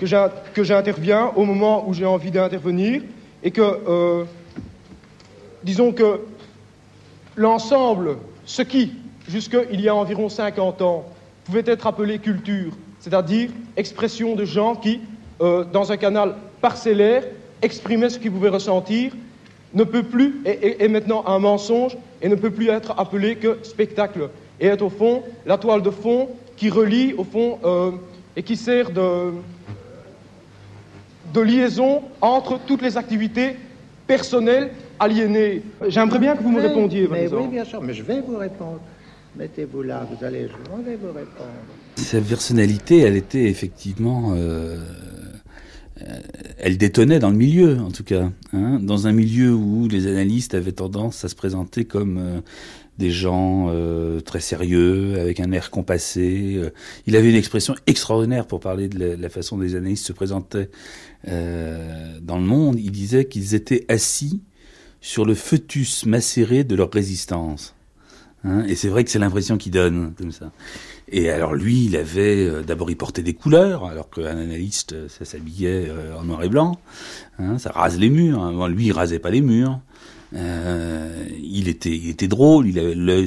[0.00, 3.02] que j'interviens au moment où j'ai envie d'intervenir
[3.44, 4.24] et que, euh,
[5.62, 6.20] disons que
[7.36, 8.94] l'ensemble, ce qui,
[9.30, 11.04] jusqu'il y a environ 50 ans,
[11.44, 15.00] pouvait être appelé culture, c'est-à-dire expression de gens qui,
[15.40, 17.24] dans un canal parcellaire,
[17.62, 19.12] exprimaient ce qu'ils pouvaient ressentir,
[19.72, 24.28] ne peut plus, est maintenant un mensonge et ne peut plus être appelé que spectacle
[24.60, 27.92] et est au fond la toile de fond qui relie au fond euh,
[28.36, 29.32] et qui sert de,
[31.32, 33.56] de liaison entre toutes les activités
[34.06, 35.62] personnelles aliénées.
[35.88, 37.08] J'aimerais bien que vous me répondiez.
[37.10, 38.80] Mais oui, bien sûr, mais je vais vous répondre.
[39.36, 41.20] Mettez-vous là, vous allez, je vous répondre.
[41.96, 44.34] Sa personnalité, elle était effectivement...
[44.36, 44.84] Euh,
[46.58, 48.30] elle détonnait dans le milieu, en tout cas.
[48.54, 52.18] Hein, dans un milieu où les analystes avaient tendance à se présenter comme...
[52.18, 52.40] Euh,
[53.00, 56.54] des gens euh, très sérieux, avec un air compassé.
[56.56, 56.70] Euh.
[57.06, 60.68] il avait une expression extraordinaire pour parler de la, façon dont les analystes se présentaient
[61.26, 62.78] euh, dans le monde.
[62.78, 64.42] Il disait qu'ils étaient assis
[65.00, 67.74] sur le foetus macéré de leur résistance.
[68.44, 70.50] Hein et c'est vrai que c'est l'impression qu'il donne comme ça.
[71.08, 75.24] Et alors lui, il avait euh, d'abord il portait des couleurs, alors qu'un analyste, ça
[75.24, 76.78] s'habillait euh, en noir et blanc,
[77.38, 78.42] hein, ça rase les murs.
[78.42, 78.68] Hein.
[78.68, 79.80] lui, il rasait pas les murs.
[80.34, 82.68] Euh, il était, il était drôle,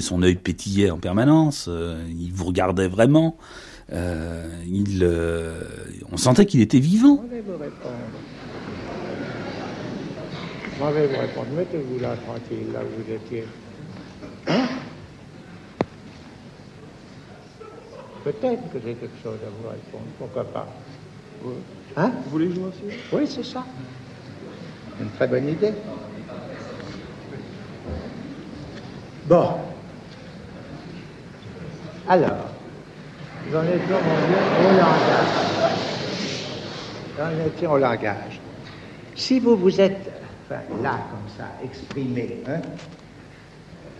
[0.01, 1.65] son œil pétillait en permanence.
[1.67, 3.37] Euh, il vous regardait vraiment.
[3.91, 4.47] Euh,
[6.11, 7.23] on sentait qu'il était vivant.
[7.29, 7.93] Je vous répondre.
[10.77, 11.47] Je vous répondre.
[11.57, 13.43] Mettez-vous là tranquille, là où vous étiez.
[14.47, 14.67] Hein?
[18.23, 20.67] Peut-être que j'ai quelque chose à vous répondre, pourquoi pas.
[21.97, 22.97] Hein Vous voulez jouer aussi?
[23.11, 23.65] Oui, c'est ça.
[25.01, 25.73] Une très bonne idée.
[29.25, 29.51] Bon.
[32.07, 32.29] Alors,
[33.51, 35.27] j'en étais au langage.
[37.17, 38.39] J'en étais au langage.
[39.15, 40.11] Si vous vous êtes,
[40.45, 42.61] enfin, là, comme ça, exprimé, hein,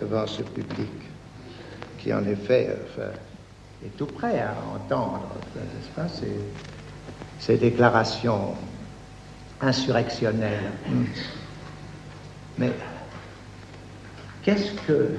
[0.01, 0.89] devant ce public,
[1.99, 3.09] qui en effet, enfin,
[3.85, 6.35] est tout prêt à entendre, n'est-ce pas, ces,
[7.39, 8.55] ces, déclarations
[9.61, 10.71] insurrectionnelles.
[12.57, 12.71] Mais
[14.43, 15.09] qu'est-ce que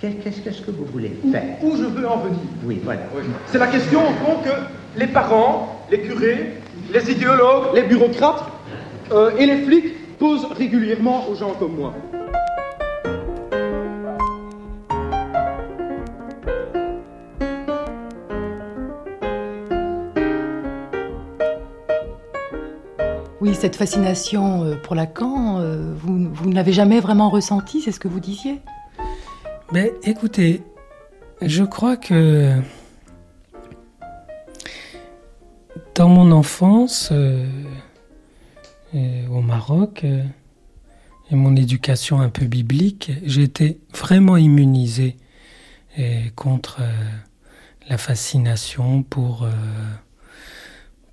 [0.00, 1.62] qu'est-ce que vous voulez faire?
[1.62, 2.38] où, je veux en venir?
[2.64, 3.02] Oui, voilà.
[3.46, 6.54] C'est la question, au fond, que les parents, les curés,
[6.92, 8.44] les idéologues, les bureaucrates
[9.12, 11.94] euh, et les flics posent régulièrement aux gens comme moi.
[23.54, 28.00] Cette fascination euh, pour Lacan, euh, vous, vous ne l'avez jamais vraiment ressenti, c'est ce
[28.00, 28.60] que vous disiez?
[29.72, 30.62] Mais écoutez,
[31.42, 32.54] je crois que
[35.94, 37.46] dans mon enfance euh,
[38.94, 45.16] au Maroc et mon éducation un peu biblique, j'étais vraiment immunisé
[46.34, 46.80] contre
[47.88, 49.46] la fascination pour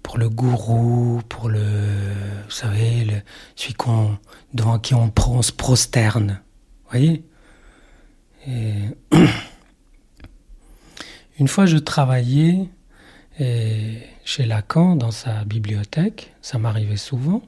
[0.07, 1.59] pour le gourou, pour le,
[2.45, 3.05] vous savez,
[3.57, 4.17] celui qu'on,
[4.53, 6.39] devant qui on, se prosterne.
[6.85, 7.25] Vous voyez?
[11.39, 12.69] Une fois, je travaillais
[14.23, 16.33] chez Lacan dans sa bibliothèque.
[16.41, 17.41] Ça m'arrivait souvent,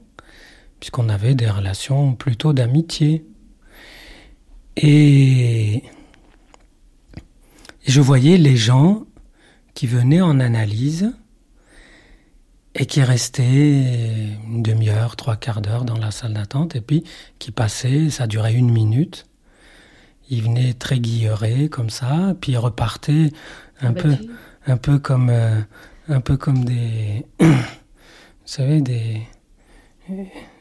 [0.80, 3.24] puisqu'on avait des relations plutôt d'amitié.
[4.76, 5.82] Et
[7.86, 9.06] je voyais les gens
[9.72, 11.14] qui venaient en analyse
[12.80, 13.84] et qui restait
[14.46, 17.04] une demi-heure, trois quarts d'heure dans la salle d'attente, et puis
[17.38, 19.26] qui passait, ça durait une minute.
[20.30, 23.32] Il venait très guilleré comme ça, puis il repartait
[23.82, 24.16] un peu,
[24.66, 25.60] un peu comme, euh,
[26.08, 27.52] un peu comme des, vous
[28.46, 29.20] savez, des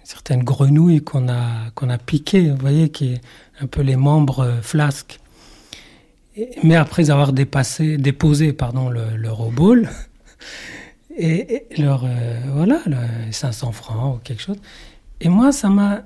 [0.03, 3.21] certaines grenouilles qu'on a qu'on a piquées, vous voyez, qui est
[3.61, 5.21] un peu les membres flasques.
[6.63, 9.75] Mais après avoir dépassé, déposé, pardon, le, le robot,
[11.19, 12.79] et, leur, euh, voilà,
[13.31, 14.57] 500 francs ou quelque chose.
[15.21, 16.03] Et moi, ça m'a.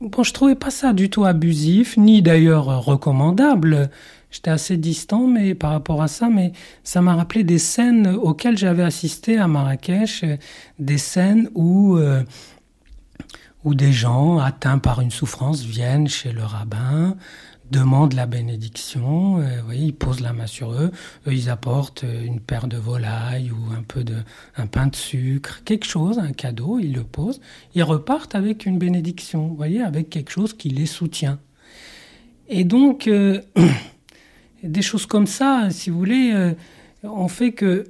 [0.00, 3.90] Bon, je trouvais pas ça du tout abusif, ni d'ailleurs recommandable.
[4.32, 6.52] J'étais assez distant mais par rapport à ça, mais
[6.84, 10.24] ça m'a rappelé des scènes auxquelles j'avais assisté à Marrakech,
[10.78, 12.22] des scènes où, euh,
[13.62, 17.16] où des gens atteints par une souffrance viennent chez le rabbin,
[17.72, 20.92] demandent la bénédiction, euh, voyez, ils posent la main sur eux,
[21.26, 24.16] eux ils apportent euh, une paire de volailles ou un peu de
[24.56, 27.40] un pain de sucre, quelque chose, un cadeau, ils le posent,
[27.74, 31.40] ils repartent avec une bénédiction, vous voyez, avec quelque chose qui les soutient.
[32.48, 33.40] Et donc euh,
[34.62, 36.52] des choses comme ça, si vous voulez,
[37.02, 37.84] ont fait que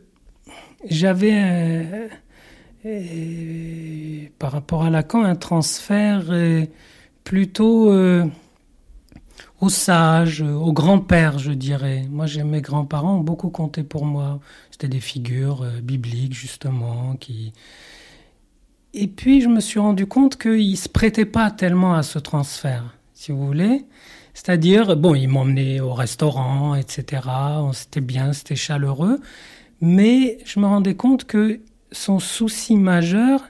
[0.89, 2.09] j'avais
[4.39, 6.33] par rapport à Lacan un transfert
[7.25, 7.93] plutôt
[9.63, 12.05] aux sages, aux grands-pères, je dirais.
[12.11, 14.41] Moi, j'ai mes grands-parents ont beaucoup compté pour moi.
[14.73, 17.53] C'était des figures euh, bibliques, justement, qui...
[18.93, 22.19] Et puis, je me suis rendu compte qu'ils ne se prêtaient pas tellement à ce
[22.19, 23.87] transfert, si vous voulez.
[24.35, 27.23] C'est-à-dire, bon, ils m'emmenaient au restaurant, etc.
[27.73, 29.21] C'était bien, c'était chaleureux.
[29.81, 31.61] Mais je me rendais compte que
[31.93, 33.45] son souci majeur,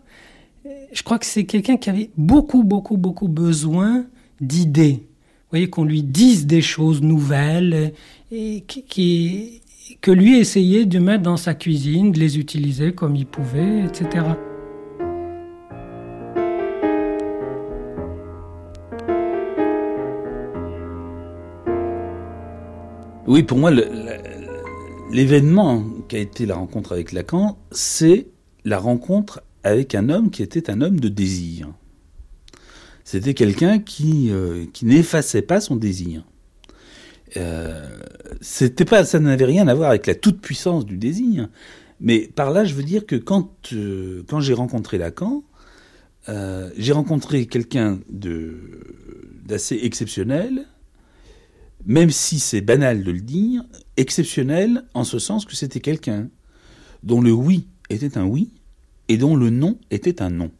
[0.92, 4.04] je crois que c'est quelqu'un qui avait beaucoup, beaucoup, beaucoup besoin
[4.42, 5.06] d'idées
[5.52, 7.92] voyez, qu'on lui dise des choses nouvelles
[8.30, 8.64] et
[10.00, 14.24] que lui essayait de mettre dans sa cuisine, de les utiliser comme il pouvait, etc.
[23.26, 23.70] Oui, pour moi,
[25.12, 28.26] l'événement qui a été la rencontre avec Lacan, c'est
[28.64, 31.68] la rencontre avec un homme qui était un homme de désir.
[33.04, 36.24] C'était quelqu'un qui, euh, qui n'effaçait pas son désir.
[37.36, 37.98] Euh,
[38.40, 41.48] c'était pas, ça n'avait rien à voir avec la toute puissance du désir.
[42.00, 45.44] Mais par là, je veux dire que quand, euh, j'ai rencontré Lacan,
[46.76, 47.98] j'ai rencontré quelqu'un
[49.44, 50.66] d'assez exceptionnel,
[51.84, 53.64] même si c'est banal de le dire,
[53.96, 56.28] exceptionnel en ce sens que c'était quelqu'un
[57.02, 58.52] dont le oui était un oui
[59.08, 60.52] et dont le non était un non.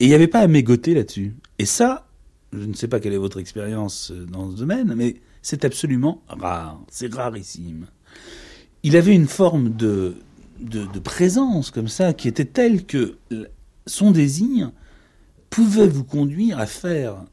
[0.00, 1.34] Et il n'y avait pas à mégoter là-dessus.
[1.58, 2.08] Et ça,
[2.52, 6.22] je ne sais pas quelle est votre expérience euh, dans ce domaine, mais c'est absolument
[6.28, 7.86] rare, c'est rarissime.
[8.82, 10.14] Il avait une forme de,
[10.60, 13.18] de, présence comme ça qui était telle que
[13.86, 14.70] son désir
[15.50, 17.24] pouvait vous conduire à faire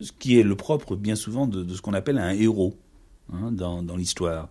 [0.00, 2.76] ce qui est le propre bien souvent de, ce qu'on appelle un héros
[3.32, 4.48] hein, dans, l'histoire.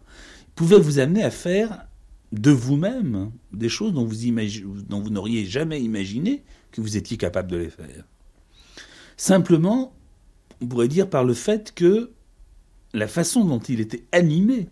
[0.48, 1.88] Il pouvait vous amener à faire
[2.32, 4.06] de vous-même des choses dont
[5.00, 6.43] vous n'auriez jamais imaginé
[6.75, 8.05] que vous étiez capable de les faire.
[9.17, 9.93] Simplement,
[10.61, 12.11] on pourrait dire par le fait que
[12.93, 14.69] la façon dont il était animé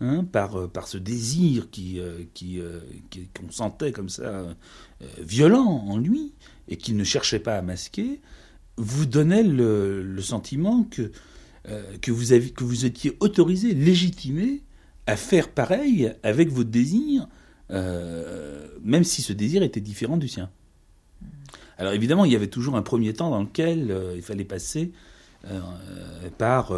[0.00, 4.46] Hein, par, euh, par ce désir qui, euh, euh, qui, qu'on sentait comme ça
[5.18, 6.34] violent en lui
[6.68, 8.20] et qu'il ne cherchait pas à masquer,
[8.76, 11.10] vous donnait le, sentiment que,
[12.10, 14.62] vous que vous étiez autorisé, légitimé
[15.06, 17.26] à faire pareil avec votre désir,
[17.70, 20.50] même si ce désir était différent du sien.
[21.78, 24.90] Alors évidemment, il y avait toujours un premier temps dans lequel il fallait passer
[26.36, 26.74] par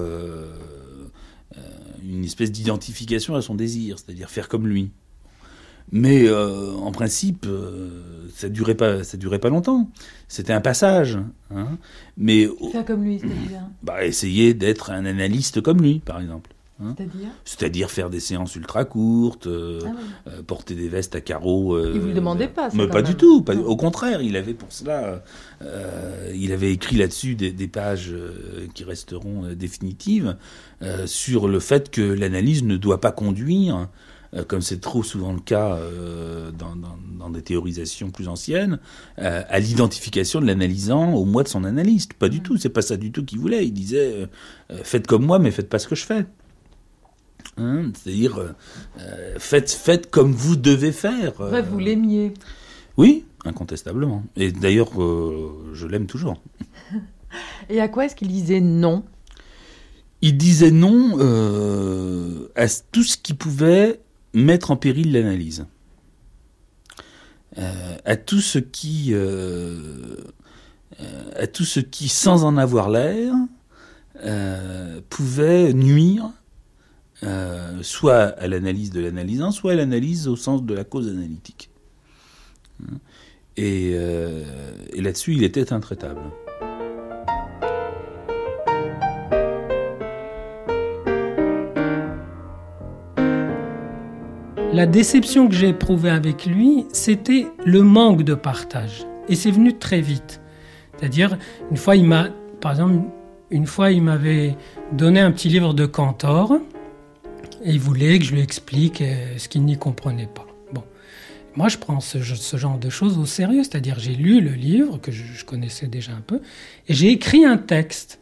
[1.59, 1.65] euh,
[2.03, 4.91] une espèce d'identification à son désir, c'est-à-dire faire comme lui.
[5.93, 9.91] Mais euh, en principe, euh, ça durait pas, ça durait pas longtemps.
[10.29, 11.19] C'était un passage.
[11.51, 11.77] Hein.
[12.17, 16.51] Mais faire comme lui, c'est-à-dire bah, essayer d'être un analyste comme lui, par exemple.
[16.83, 16.95] Hein.
[17.45, 21.79] C'est-à-dire faire des séances ultra courtes, ah porter des vestes à carreaux.
[21.79, 23.45] il vous le demandait pas, ça, Mais pas du tout.
[23.65, 25.23] au contraire, il avait pour cela,
[26.35, 28.15] il avait écrit là-dessus des, des, pages
[28.75, 30.37] qui resteront définitives
[30.83, 33.89] euh, sur le fait que l'analyse ne doit pas conduire,
[34.35, 38.81] euh, comme c'est trop souvent le cas euh, dans, dans, des théorisations plus anciennes,
[39.19, 42.15] à l'identification de l'analysant au moi de son analyste.
[42.15, 43.65] Pas du tout, c'est pas ça du tout qu'il voulait.
[43.67, 44.29] Il disait
[44.83, 46.27] faites comme moi, mais faites pas ce que je fais.
[47.57, 48.55] Hein, C'est-à-dire
[49.39, 51.33] faites, faites comme vous devez faire.
[51.39, 52.35] Bref, vous l'aimiez.
[52.97, 54.25] Oui, incontestablement.
[54.37, 54.93] Et d'ailleurs,
[55.73, 56.41] je l'aime toujours.
[57.69, 59.05] Et à quoi est-ce qu'il disait non?
[60.23, 64.01] Il disait non euh, à tout ce qui pouvait
[64.35, 65.67] mettre en péril l'analyse,
[67.59, 70.17] euh, à tout ce qui, euh,
[71.37, 73.33] à tout ce qui, sans en avoir l'air,
[75.09, 76.29] pouvait nuire
[77.83, 81.71] soit à l'analyse de l'analysant, soit à l'analyse au sens de la cause analytique.
[83.57, 86.21] Et, et là-dessus, il était intraitable.
[94.73, 99.05] La déception que j'ai éprouvée avec lui, c'était le manque de partage.
[99.29, 100.41] Et c'est venu très vite.
[100.97, 101.37] C'est-à-dire,
[101.73, 102.29] une fois, il m'a,
[102.61, 103.01] par exemple,
[103.51, 104.57] une fois, il m'avait
[104.93, 106.61] donné un petit livre de Cantor
[107.63, 110.47] et il voulait que je lui explique euh, ce qu'il n'y comprenait pas.
[110.73, 110.83] Bon,
[111.57, 113.63] moi, je prends ce, genre de choses au sérieux.
[113.63, 116.41] C'est-à-dire, j'ai lu le livre que je connaissais déjà un peu
[116.89, 118.21] et j'ai écrit un texte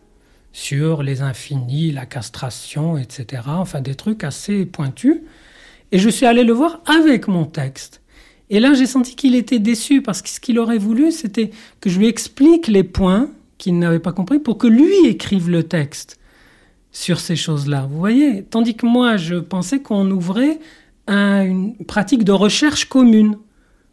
[0.52, 3.42] sur les infinis, la castration, etc.
[3.46, 5.18] Enfin, des trucs assez pointus.
[5.92, 8.02] Et je suis allé le voir avec mon texte.
[8.50, 11.90] Et là, j'ai senti qu'il était déçu parce que ce qu'il aurait voulu, c'était que
[11.90, 16.18] je lui explique les points qu'il n'avait pas compris pour que lui écrive le texte
[16.92, 17.86] sur ces choses-là.
[17.90, 20.58] Vous voyez Tandis que moi, je pensais qu'on ouvrait
[21.06, 23.38] une pratique de recherche commune.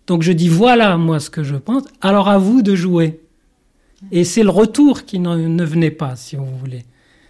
[0.08, 3.22] Donc je dis voilà moi ce que je pense, alors à vous de jouer.
[4.12, 6.84] Et c'est le retour qui ne venait pas, si vous voulez.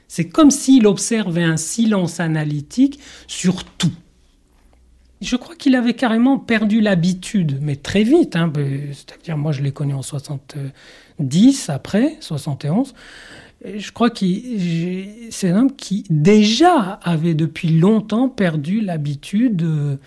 [0.08, 3.92] C'est comme s'il observait un silence analytique sur tout.
[5.22, 8.36] Je crois qu'il avait carrément perdu l'habitude, mais très vite.
[8.36, 8.52] Hein,
[8.92, 12.94] C'est-à-dire, moi, je l'ai connu en 70, après, 71.
[13.64, 14.26] Je crois que
[15.32, 19.98] c'est un homme qui déjà avait depuis longtemps perdu l'habitude euh,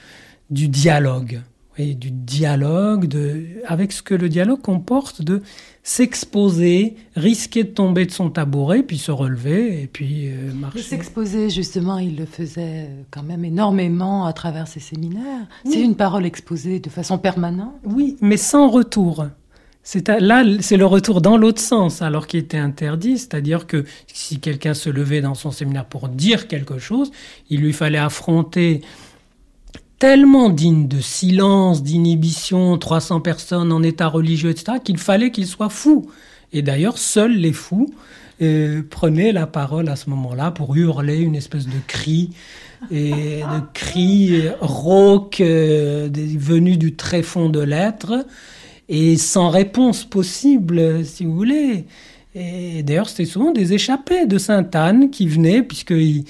[0.51, 1.41] du dialogue
[1.79, 5.43] et du dialogue, de, avec ce que le dialogue comporte de
[5.83, 10.81] s'exposer, risquer de tomber de son tabouret, puis se relever et puis euh, marcher.
[10.81, 15.47] S'exposer, justement, il le faisait quand même énormément à travers ses séminaires.
[15.65, 17.75] C'est une parole exposée de façon permanente.
[17.85, 19.27] Oui, mais sans retour.
[20.20, 24.74] Là, c'est le retour dans l'autre sens, alors qu'il était interdit, c'est-à-dire que si quelqu'un
[24.74, 27.11] se levait dans son séminaire pour dire quelque chose,
[27.49, 28.82] il lui fallait affronter
[29.99, 35.70] tellement digne de silence, d'inhibition, 300 personnes en état religieux, etc., qu'il fallait qu'il soit
[35.70, 36.11] fou.
[36.53, 37.93] Et d'ailleurs, seuls les fous
[38.41, 42.30] euh, prenaient la parole à ce moment-là pour hurler une espèce de cri,
[42.93, 48.24] et de cri rauque euh, venu du tréfonds de l'être
[48.89, 51.84] et sans réponse possible, si vous voulez.
[52.34, 56.24] Et d'ailleurs, c'était souvent des échappés de Sainte-Anne qui venaient, puisqu'ils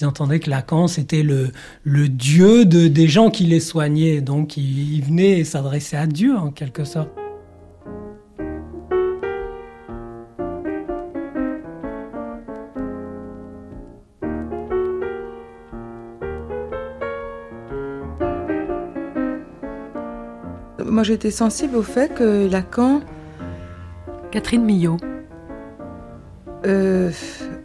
[0.00, 1.50] ils entendaient que Lacan, c'était le,
[1.84, 4.20] le dieu de, des gens qui les soignaient.
[4.20, 7.21] Donc, ils, ils venaient s'adresser à Dieu, en quelque sorte.
[21.02, 23.00] Moi j'étais sensible au fait que Lacan.
[24.30, 24.98] Catherine Millot.
[26.64, 27.10] Euh,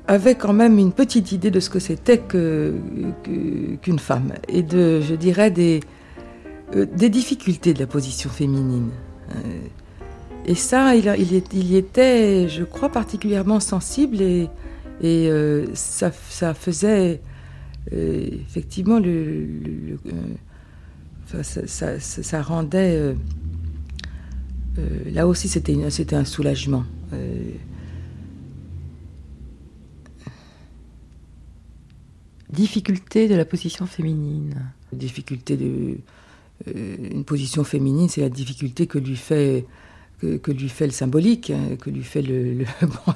[0.08, 5.02] avait quand même une petite idée de ce que c'était qu'une que, femme et de,
[5.02, 5.82] je dirais, des,
[6.76, 8.90] euh, des difficultés de la position féminine.
[9.30, 9.38] Euh,
[10.48, 14.50] et ça, il, il, y était, je crois, particulièrement sensible et,
[15.02, 15.30] et
[15.76, 17.22] ça, ça, faisait
[17.92, 20.00] effectivement le, le
[21.28, 22.96] ça, ça, rendait.
[22.96, 23.14] Euh,
[24.80, 26.86] euh, là aussi, c'était, c'était un soulagement.
[27.14, 27.52] Euh,
[32.50, 34.72] difficulté de la position féminine.
[34.94, 35.98] Difficulté de.
[36.74, 39.66] une position féminine, c'est la difficulté que lui fait.
[40.20, 42.66] Que, lui fait le symbolique, hein, que lui fait le,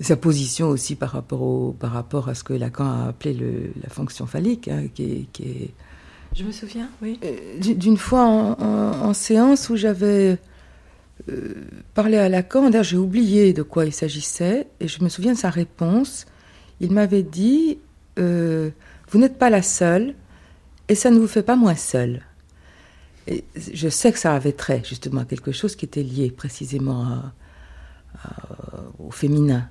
[0.00, 3.72] sa, position aussi par rapport, au, par rapport à ce que Lacan a appelé le,
[3.82, 5.70] la fonction phallique, hein, qui qui est
[6.34, 7.18] je me souviens, oui.
[7.24, 10.38] Euh, d'une fois en, séance où j'avais
[11.28, 11.54] euh,
[11.94, 15.38] parlé à Lacan, d'ailleurs j'ai oublié de quoi il s'agissait, et je me souviens de
[15.38, 16.26] sa réponse.
[16.80, 17.78] Il m'avait dit
[18.18, 18.70] euh,
[19.10, 20.14] Vous n'êtes pas la seule,
[20.88, 22.22] et ça ne vous fait pas moins seule.
[23.26, 27.22] Et je sais que ça avait trait justement à quelque chose qui était lié précisément
[28.98, 29.68] au féminin.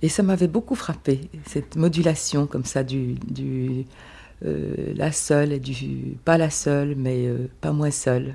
[0.00, 3.84] Et ça m'avait beaucoup frappé, cette modulation comme ça du, du
[4.44, 8.34] euh, la seule, et du, pas la seule, mais euh, pas moins seule.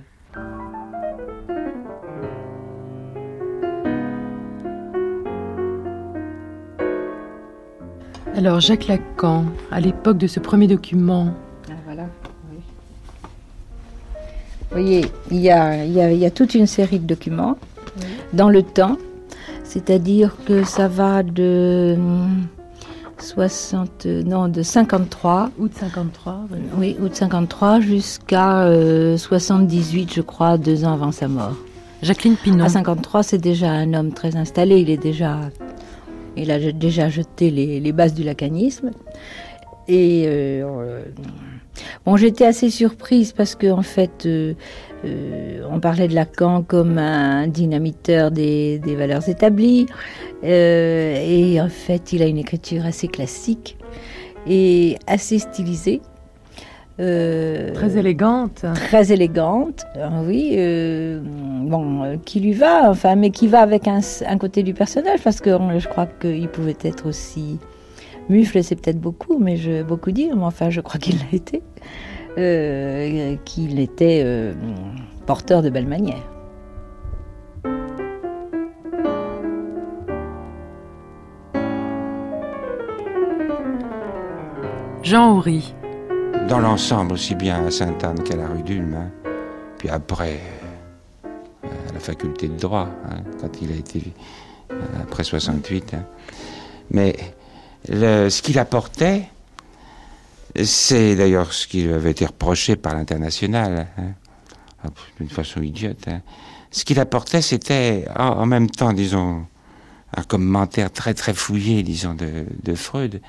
[8.36, 11.34] Alors Jacques Lacan, à l'époque de ce premier document.
[11.70, 12.04] Ah, voilà.
[14.70, 17.58] Vous voyez, il y, a, il, y a, toute une série de documents
[18.34, 18.98] dans le temps,
[19.64, 21.96] c'est-à-dire que ça va de
[23.24, 25.52] 60, non, de 53.
[25.58, 26.42] Août 53.
[26.78, 28.68] Oui, août 53 jusqu'à
[29.18, 31.56] 78, euh, je crois, deux ans avant sa mort.
[32.02, 32.66] Jacqueline Pinon.
[32.66, 34.82] À 53, c'est déjà un homme très installé.
[34.82, 35.40] Il est déjà,
[36.36, 38.92] il a déjà jeté les, bases du lacanisme.
[39.88, 41.04] Et euh,
[42.06, 44.54] bon, j'étais assez surprise parce que en fait, euh,
[45.06, 49.86] on parlait de Lacan comme un dynamiteur des, des valeurs établies.
[50.44, 53.78] Euh, et en fait, il a une écriture assez classique
[54.48, 56.02] et assez stylisée.
[57.00, 58.66] Euh, très élégante.
[58.76, 60.54] Très élégante, ah oui.
[60.58, 64.02] Euh, bon, qui lui va, enfin, mais qui va avec un,
[64.38, 67.58] côté du personnage, parce que je crois qu'il pouvait être aussi
[68.30, 71.64] mufle, c'est peut-être beaucoup, mais je beaucoup dire, mais enfin, je crois qu'il l'a été,
[72.36, 74.54] qu'il était
[75.26, 76.34] porteur de belles manières.
[85.04, 85.76] Jean Houry.
[86.48, 89.12] Dans l'ensemble, aussi bien à Sainte-Anne qu'à la rue d'Ulm, hein.
[89.78, 90.40] puis après
[91.26, 94.02] euh, à la faculté de droit, hein, quand il a été
[94.72, 95.94] euh, après 68.
[95.94, 96.06] Hein.
[96.90, 97.16] Mais
[97.86, 99.24] ce qu'il apportait,
[100.64, 103.88] c'est d'ailleurs ce qui lui avait été reproché par l'international,
[105.20, 106.08] d'une façon idiote.
[106.72, 109.46] Ce qu'il apportait, c'était en, même temps, disons,
[110.16, 113.22] un commentaire très très fouillé, disons, de Freud,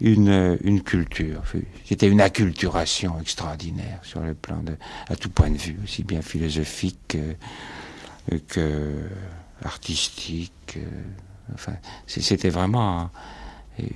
[0.00, 1.42] une, une culture.
[1.84, 4.76] C'était une acculturation extraordinaire sur le plan de,
[5.08, 7.16] à tout point de vue, aussi bien philosophique
[8.28, 8.94] que, que
[9.64, 10.78] artistique.
[11.54, 11.74] Enfin,
[12.06, 13.10] c'était vraiment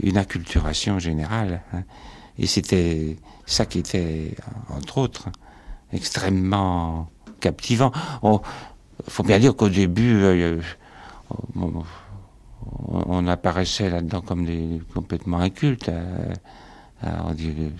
[0.02, 1.62] une acculturation générale.
[1.72, 1.82] Hein.
[2.40, 3.16] Et c'était
[3.46, 4.34] ça qui était,
[4.70, 5.28] entre autres,
[5.92, 7.92] extrêmement captivant.
[8.22, 8.40] Il
[9.08, 10.60] faut bien dire qu'au début, euh,
[12.88, 15.90] on, apparaissait là-dedans comme des complètement incultes.
[15.90, 16.34] Euh,
[17.04, 17.70] euh,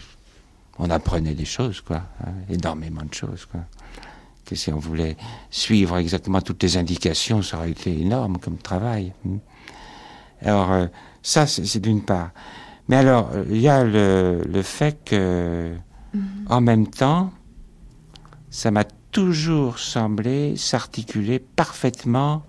[0.79, 3.61] on, apprenait des choses, quoi, hein, énormément de choses, quoi,
[4.45, 5.17] que si on voulait
[5.51, 9.13] suivre exactement toutes les indications, ça aurait été énorme comme travail.
[9.25, 9.39] Hmm.
[10.43, 10.87] Alors, euh,
[11.23, 12.31] ça, c'est d'une part.
[12.91, 15.71] Mais alors, il y a le, le fait que,
[16.13, 16.23] mhm.
[16.49, 17.31] en même temps,
[18.51, 18.83] ça m'a
[19.13, 22.43] toujours semblé s'articuler parfaitement,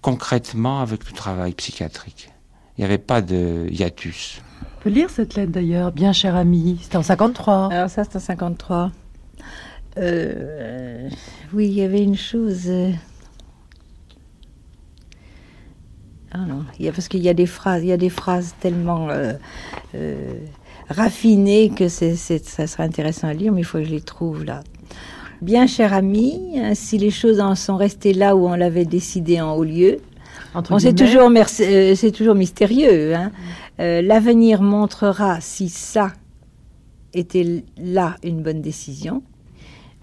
[0.00, 2.32] concrètement avec le travail psychiatrique.
[2.76, 4.42] Il n'y avait pas de hiatus.
[4.62, 6.80] On peut lire cette lettre d'ailleurs, bien cher ami.
[6.82, 7.72] C'était en 53.
[7.72, 8.90] Alors ça, c'est en 53.
[9.98, 11.08] Euh,
[11.54, 12.64] oui, il y avait une chose.
[12.66, 12.90] Euh,
[16.36, 18.10] ah non, il y a, parce qu'il y a des phrases, il y a des
[18.10, 19.32] phrases tellement euh,
[20.90, 24.44] raffinées que c'est, ça serait intéressant à lire, mais il faut que je les trouve
[24.44, 24.60] là.
[25.40, 29.54] Bien cher ami, si les choses en sont restées là où on l'avait décidé en
[29.54, 29.98] haut lieu,
[30.78, 33.14] c'est toujours, c'est toujours mystérieux.
[33.14, 33.30] Hein.
[33.78, 36.12] l'avenir montrera si ça
[37.12, 39.22] était là une bonne décision.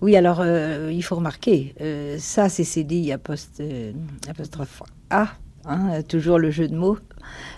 [0.03, 3.93] Oui, alors euh, il faut remarquer, euh, ça c'est CDI apost euh,
[4.27, 5.27] apostrophe A,
[5.65, 6.97] hein, toujours le jeu de mots.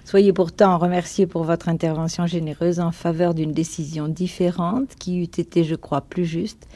[0.04, 5.64] Soyez pourtant remerciés pour votre intervention généreuse en faveur d'une décision différente qui eût été,
[5.64, 6.68] je crois, plus juste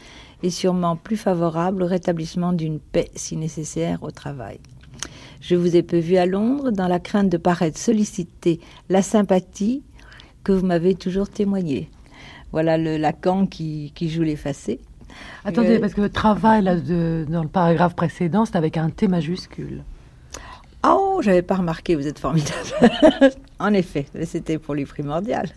[0.41, 4.59] et sûrement plus favorable au rétablissement d'une paix si nécessaire au travail.
[5.41, 8.59] Je vous ai peu vu à Londres dans la crainte de paraître solliciter
[8.89, 9.83] la sympathie
[10.43, 11.89] que vous m'avez toujours témoignée.
[12.51, 14.79] Voilà le Lacan qui, qui joue l'effacé.
[15.45, 19.83] Attendez, parce que le travail là, dans le paragraphe précédent, c'est avec un T majuscule.
[20.83, 22.55] Oh, j'avais pas remarqué, vous êtes formidable.
[23.59, 25.49] en effet, c'était pour lui primordial.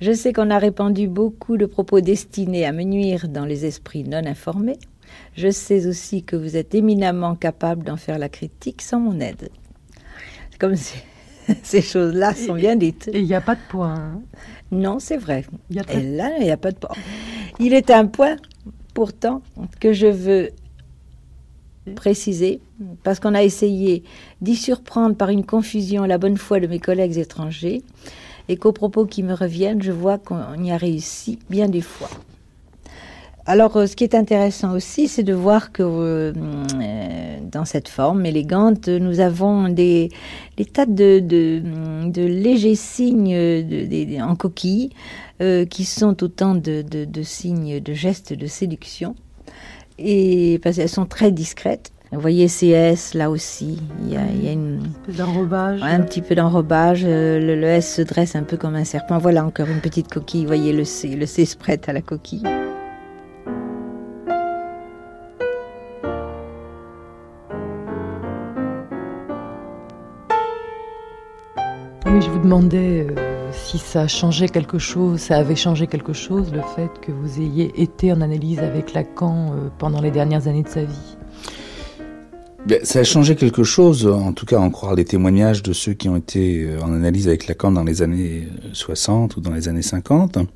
[0.00, 4.04] Je sais qu'on a répandu beaucoup de propos destinés à me nuire dans les esprits
[4.04, 4.78] non informés.
[5.36, 9.50] Je sais aussi que vous êtes éminemment capable d'en faire la critique sans mon aide.
[10.58, 10.74] Comme
[11.62, 13.08] ces choses-là sont bien dites.
[13.12, 13.94] Et il n'y a pas de point.
[13.94, 14.22] Hein.
[14.70, 15.44] Non, c'est vrai.
[15.70, 16.94] Et là, il n'y a pas de point.
[17.58, 18.36] Il est un point,
[18.94, 19.42] pourtant,
[19.80, 20.50] que je veux
[21.94, 22.60] préciser,
[23.02, 24.02] parce qu'on a essayé
[24.40, 27.82] d'y surprendre par une confusion la bonne foi de mes collègues étrangers,
[28.48, 32.10] et qu'aux propos qui me reviennent, je vois qu'on y a réussi bien des fois.
[33.48, 36.32] Alors, euh, ce qui est intéressant aussi, c'est de voir que euh,
[37.50, 40.10] dans cette forme élégante, nous avons des,
[40.74, 41.22] tas de,
[42.14, 43.34] légers signes
[44.20, 44.90] en coquille
[45.40, 46.84] euh, qui sont autant de,
[47.22, 49.14] signes, de gestes de séduction.
[49.98, 51.92] Et parce qu'elles sont très discrètes.
[52.10, 54.80] Vous voyez CS là aussi, il y a, il y a une,
[55.82, 57.04] un petit peu d'enrobage.
[57.04, 59.18] Le, S se dresse un peu comme un serpent.
[59.18, 60.42] Voilà encore une petite coquille.
[60.42, 62.44] Vous voyez le C, le C se prête à la coquille.
[72.06, 73.27] Oui, je vous demandais euh,
[73.68, 77.70] si ça changeait quelque chose, ça avait changé quelque chose, le fait que vous ayez
[77.76, 81.18] été en analyse avec Lacan euh, pendant les dernières années de sa vie.
[82.66, 85.92] Ben, ça a changé quelque chose, en tout cas en croire les témoignages de ceux
[85.92, 89.68] qui ont été euh, en analyse avec Lacan dans les années 60 ou dans les
[89.68, 90.38] années 50.
[90.38, 90.46] en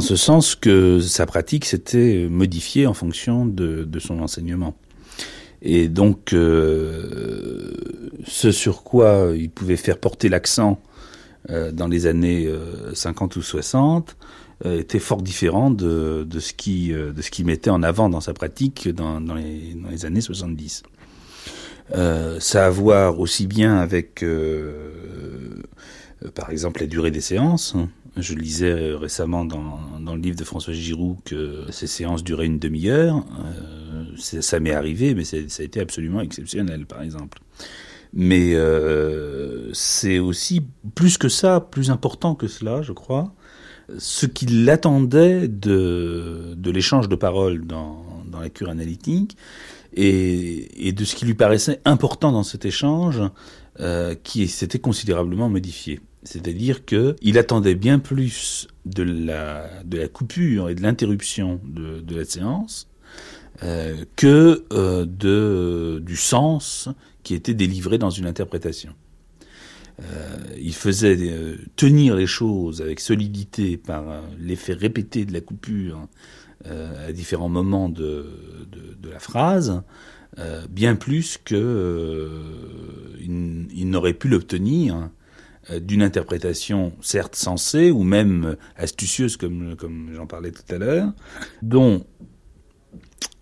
[0.00, 4.76] ce sens que sa pratique s'était modifiée en fonction de, son enseignement.
[5.62, 7.72] Et donc, euh,
[8.24, 10.91] ce sur quoi il pouvait faire porter l'accent euh,
[11.48, 12.48] dans les années
[12.94, 14.16] 50 euh, ou 60
[14.64, 19.34] était fort différent de, de ce qu'il mettait en avant dans sa pratique dans, dans
[19.34, 20.84] les, années 70.
[21.92, 24.24] ça a à voir aussi bien avec,
[26.34, 27.74] par exemple, la durée des séances.
[28.16, 32.60] Je lisais récemment dans, dans, le livre de François Giroud que ces séances duraient une
[32.60, 33.24] demi-heure
[34.16, 37.40] ça m'est arrivé, mais ça a été absolument exceptionnel, par exemple.
[38.12, 40.62] Mais euh, c'est aussi
[40.94, 43.32] plus que ça, plus important que cela, je crois,
[43.98, 49.36] ce qu'il attendait de, de l'échange de paroles dans, dans la cure analytique
[49.94, 53.20] et, et, de ce qui lui paraissait important dans cet échange
[53.80, 56.00] euh, qui s'était considérablement modifié.
[56.22, 62.16] C'est-à-dire qu'il attendait bien plus de la, de la coupure et de l'interruption de, de
[62.16, 62.88] la séance
[63.64, 66.88] euh, que euh, de, du sens
[67.22, 68.94] qui était délivré dans une interprétation.
[70.00, 71.16] Euh, il faisait
[71.76, 74.04] tenir les choses avec solidité par
[74.40, 76.08] l'effet répété de la coupure
[76.64, 78.24] à différents moments de,
[79.00, 79.82] de, la phrase,
[80.70, 82.30] bien plus que
[83.20, 85.10] il, n'aurait pu l'obtenir
[85.80, 91.12] d'une interprétation certes sensée ou même astucieuse comme, comme j'en parlais tout à l'heure,
[91.62, 92.06] dont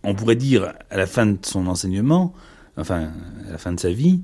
[0.03, 2.33] on pourrait dire à la fin de son enseignement,
[2.77, 3.11] enfin
[3.49, 4.23] à la fin de sa vie,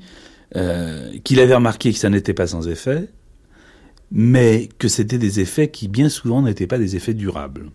[0.54, 3.08] euh, qu'il avait remarqué que ça n'était pas sans effet,
[4.10, 7.70] mais que c'était des effets qui bien souvent n'étaient pas des effets durables.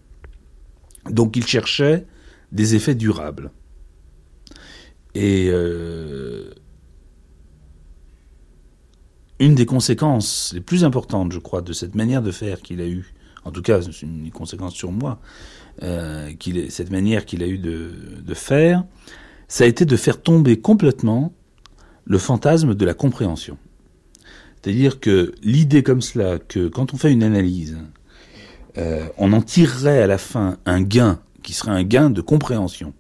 [1.10, 2.06] Donc il cherchait
[2.52, 3.52] des effets durables.
[5.14, 6.52] Et euh,
[9.40, 12.88] une des conséquences les plus importantes, je crois, de cette manière de faire qu'il a
[12.88, 13.14] eu,
[13.44, 15.20] en tout cas une conséquence sur moi,
[15.84, 16.32] euh,
[16.70, 18.84] cette manière qu'il a eu de, faire,
[19.48, 21.34] ça a été de faire tomber complètement
[22.06, 23.58] le fantasme de la compréhension.
[24.62, 27.78] C'est-à-dire que l'idée comme cela, que quand on fait une analyse,
[28.78, 32.94] euh, on en tirerait à la fin un gain qui serait un gain de compréhension,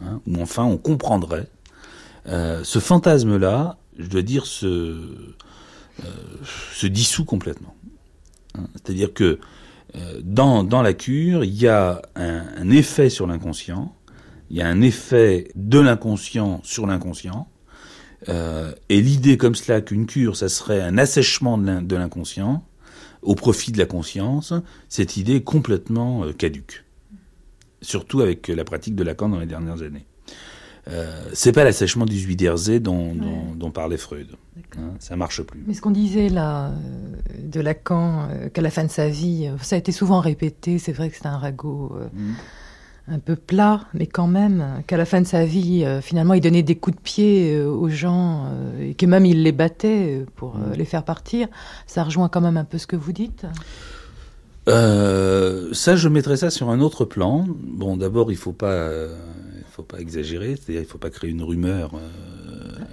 [0.00, 1.48] hein, ou enfin on comprendrait,
[2.28, 5.08] euh, ce fantasme-là, je dois dire, se,
[6.84, 7.74] dissout complètement.
[8.56, 8.66] Hein.
[8.74, 9.40] C'est-à-dire que
[10.22, 13.94] dans, dans la cure, il y a un, un effet sur l'inconscient,
[14.50, 17.48] il y a un effet de l'inconscient sur l'inconscient,
[18.28, 22.64] euh, et l'idée comme cela qu'une cure, ça serait un assèchement de l'inconscient
[23.22, 24.52] au profit de la conscience,
[24.88, 26.84] cette idée est complètement euh, caduque.
[27.80, 30.06] Surtout avec la pratique de Lacan dans les dernières années.
[30.88, 34.28] Euh, c'est pas l'assèchement du Zuiderzé dont, dont, dont, parlait Freud.
[34.76, 35.64] Hein, ça marche plus.
[35.66, 36.72] Mais ce qu'on disait là euh,
[37.38, 41.08] de Lacan, qu'à la fin de sa vie, ça a été souvent répété, c'est vrai
[41.08, 41.96] que c'est un ragot.
[42.12, 42.32] Mm
[43.08, 46.40] un peu plat, mais quand même, qu'à la fin de sa vie, euh, finalement, il
[46.40, 50.24] donnait des coups de pied euh, aux gens euh, et que même il les battait
[50.36, 50.72] pour mm.
[50.76, 51.48] les faire partir.
[51.86, 53.46] Ça rejoint quand même un peu ce que vous dites.
[54.66, 57.44] ça, je mettrais ça sur un autre plan.
[57.46, 58.90] Bon, d'abord, il faut pas,
[59.74, 61.92] faut pas exagérer, c'est-à-dire il faut pas créer une rumeur.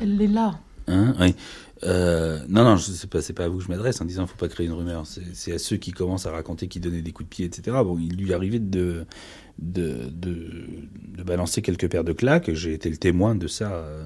[0.01, 0.59] Elle est là.
[0.87, 1.35] Hein oui.
[1.83, 4.45] non, non, c'est pas, pas à vous que je m'adresse en disant qu'il ne faut
[4.45, 5.03] pas créer une rumeur.
[5.05, 7.77] C'est à ceux qui commencent à raconter qu'ils donnaient des coups de pied, etc.
[7.83, 9.05] Bon, il lui arrivait de,
[9.59, 12.51] de, de, balancer quelques paires de claques.
[12.53, 14.03] J'ai été le témoin de ça euh,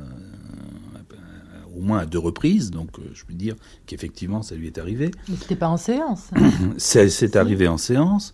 [1.75, 3.55] au moins à deux reprises, donc euh, je peux dire
[3.85, 5.11] qu'effectivement ça lui est arrivé.
[5.29, 6.29] Mais c'était pas en séance.
[6.77, 8.31] c'est arrivé en séance.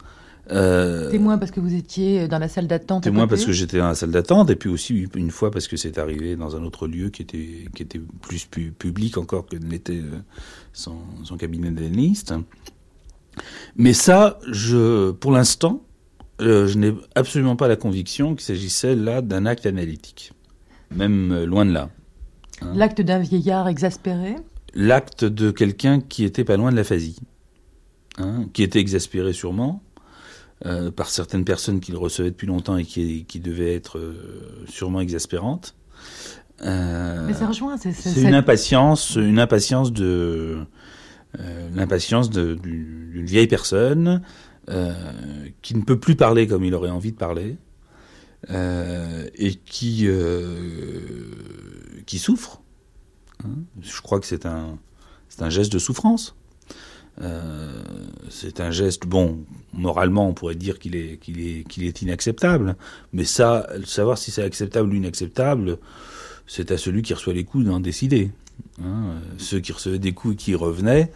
[0.49, 3.03] Euh, témoin parce que vous étiez dans la salle d'attente.
[3.03, 5.77] Témoin parce que j'étais dans la salle d'attente et puis aussi une fois parce que
[5.77, 10.01] c'est arrivé dans un autre lieu qui était qui était plus public encore que n'était
[10.73, 12.33] son, son cabinet d'analyste.
[13.75, 15.83] Mais ça, je, pour l'instant,
[16.41, 20.33] euh, je n'ai absolument pas la conviction qu'il s'agissait là d'un acte analytique,
[20.89, 21.89] même euh, loin de là.
[22.61, 22.73] Hein.
[22.75, 24.35] L'acte d'un vieillard exaspéré
[24.73, 27.19] L'acte de quelqu'un qui était pas loin de l'aphasie,
[28.17, 29.83] hein, qui était exaspéré sûrement
[30.65, 33.99] euh, par certaines personnes qu'il recevait depuis longtemps et qui, qui devaient être
[34.67, 35.75] sûrement exaspérantes.
[36.63, 40.59] Mais ça rejoint, c'est une impatience, une impatience de
[41.73, 44.21] l'impatience d'une vieille personne
[44.69, 44.93] euh,
[45.63, 47.57] qui ne peut plus parler comme il aurait envie de parler,
[48.51, 51.25] euh, et qui, euh,
[52.05, 52.61] qui souffre.
[53.43, 53.63] Hein.
[53.81, 54.77] Je crois que c'est un,
[55.29, 56.35] c'est un geste de souffrance.
[58.29, 59.39] C'est un geste, bon,
[59.73, 62.75] moralement, on pourrait dire qu'il est, qu'il est, qu'il est inacceptable.
[63.13, 65.77] Mais ça, savoir si c'est acceptable ou inacceptable,
[66.47, 68.31] c'est à celui qui reçoit les coups d'en décider.
[68.83, 69.15] Hein.
[69.37, 71.11] Ceux qui recevaient des coups et qui revenaient,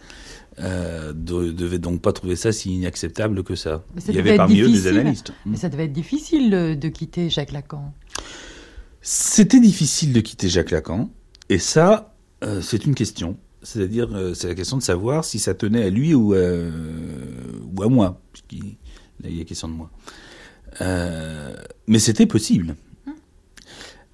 [0.58, 3.84] euh, ne devait donc pas trouver ça si inacceptable que ça.
[4.08, 5.32] Il y avait parmi eux des analystes.
[5.44, 7.92] Mais ça devait être difficile de quitter Jacques Lacan.
[9.02, 11.10] C'était difficile de quitter Jacques Lacan,
[11.48, 13.36] et ça, euh, c'est une question.
[13.66, 16.38] C'est-à-dire, euh, c'est la question de savoir si ça tenait à lui ou à,
[17.76, 18.20] ou à moi.
[18.32, 18.76] Puisqu'il
[19.24, 19.90] y a question de moi.
[21.88, 22.76] mais c'était possible.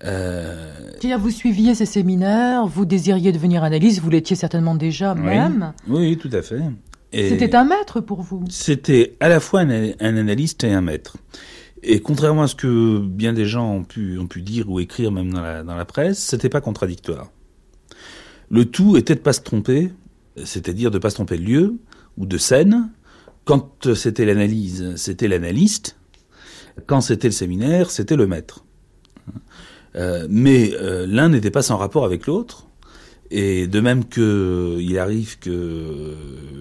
[0.04, 0.72] Euh...
[0.92, 5.74] C'est-à-dire, vous suiviez ces séminaires, vous désiriez devenir analyste, vous l'étiez certainement déjà même.
[5.86, 6.62] Oui, tout à fait.
[7.12, 11.18] C'était un maître pour vous C'était à la fois un, analyste et un maître.
[11.82, 15.12] Et contrairement à ce que bien des gens ont pu, ont pu dire ou écrire
[15.12, 17.30] même dans la, dans la presse, c'était pas contradictoire.
[18.52, 19.90] Le tout était de pas se tromper,
[20.44, 21.78] c'est-à-dire de pas se tromper de lieu
[22.18, 22.90] ou de scène.
[23.46, 25.96] Quand c'était l'analyse, c'était l'analyste.
[26.86, 28.66] Quand c'était le séminaire, c'était le maître.
[29.94, 32.66] Euh, mais euh, l'un n'était pas sans rapport avec l'autre.
[33.30, 36.14] Et de même que il arrive que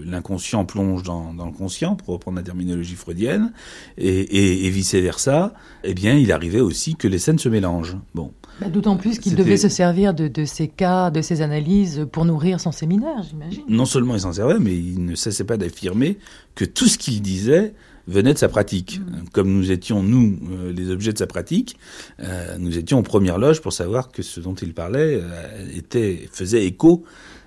[0.06, 3.52] l'inconscient plonge dans, le conscient, pour reprendre la terminologie freudienne,
[3.98, 5.52] et, et, et vice versa,
[5.84, 7.98] eh bien, il arrivait aussi que les scènes se mélangent.
[8.14, 8.32] Bon.
[8.60, 12.24] Bah, D'autant plus qu'il devait se servir de, de, ces cas, de ces analyses pour
[12.24, 13.62] nourrir son séminaire, j'imagine.
[13.68, 16.18] Non seulement il s'en servait, mais il ne cessait pas d'affirmer
[16.54, 17.74] que tout ce qu'il disait
[18.08, 19.00] venait de sa pratique.
[19.00, 19.28] Mm.
[19.32, 21.78] Comme nous étions, nous, euh, les objets de sa pratique,
[22.20, 26.28] euh, nous étions en première loge pour savoir que ce dont il parlait euh, était,
[26.32, 27.04] faisait écho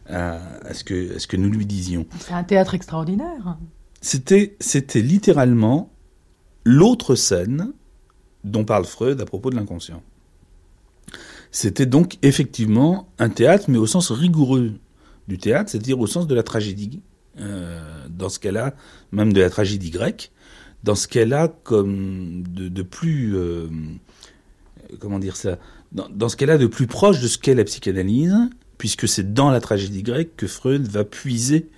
[0.10, 2.06] à, à, ce que, à ce que nous lui disions.
[2.20, 3.58] C'est un théâtre extraordinaire.
[4.02, 5.92] C'était, c'était littéralement
[6.64, 7.72] l'autre scène
[8.44, 10.04] dont parle Freud à propos de l'inconscient.
[11.56, 14.74] C'était donc effectivement un théâtre, mais au sens rigoureux
[15.30, 17.00] du théâtre, c'est-à-dire au sens de la tragédie,
[17.40, 17.80] euh,
[18.10, 18.76] dans ce cas-là,
[19.14, 20.34] même de la tragédie grecque,
[20.84, 23.70] dans ce qu'elle a comme de, plus, euh,
[25.00, 25.58] comment dire ça,
[25.94, 28.36] dans, ce qu'elle a de plus proche de ce qu'est la psychanalyse,
[28.78, 31.70] puisque c'est dans la tragédie grecque que Freud va puiser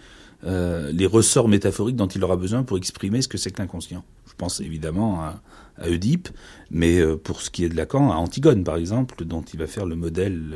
[0.44, 4.04] euh, les ressorts métaphoriques dont il aura besoin pour exprimer ce que c'est que l'inconscient.
[4.28, 5.40] Je pense évidemment à,
[5.78, 6.30] à Oedipe,
[6.72, 9.68] mais euh, pour ce qui est de Lacan, à Antigone par exemple, dont il va
[9.68, 10.56] faire le modèle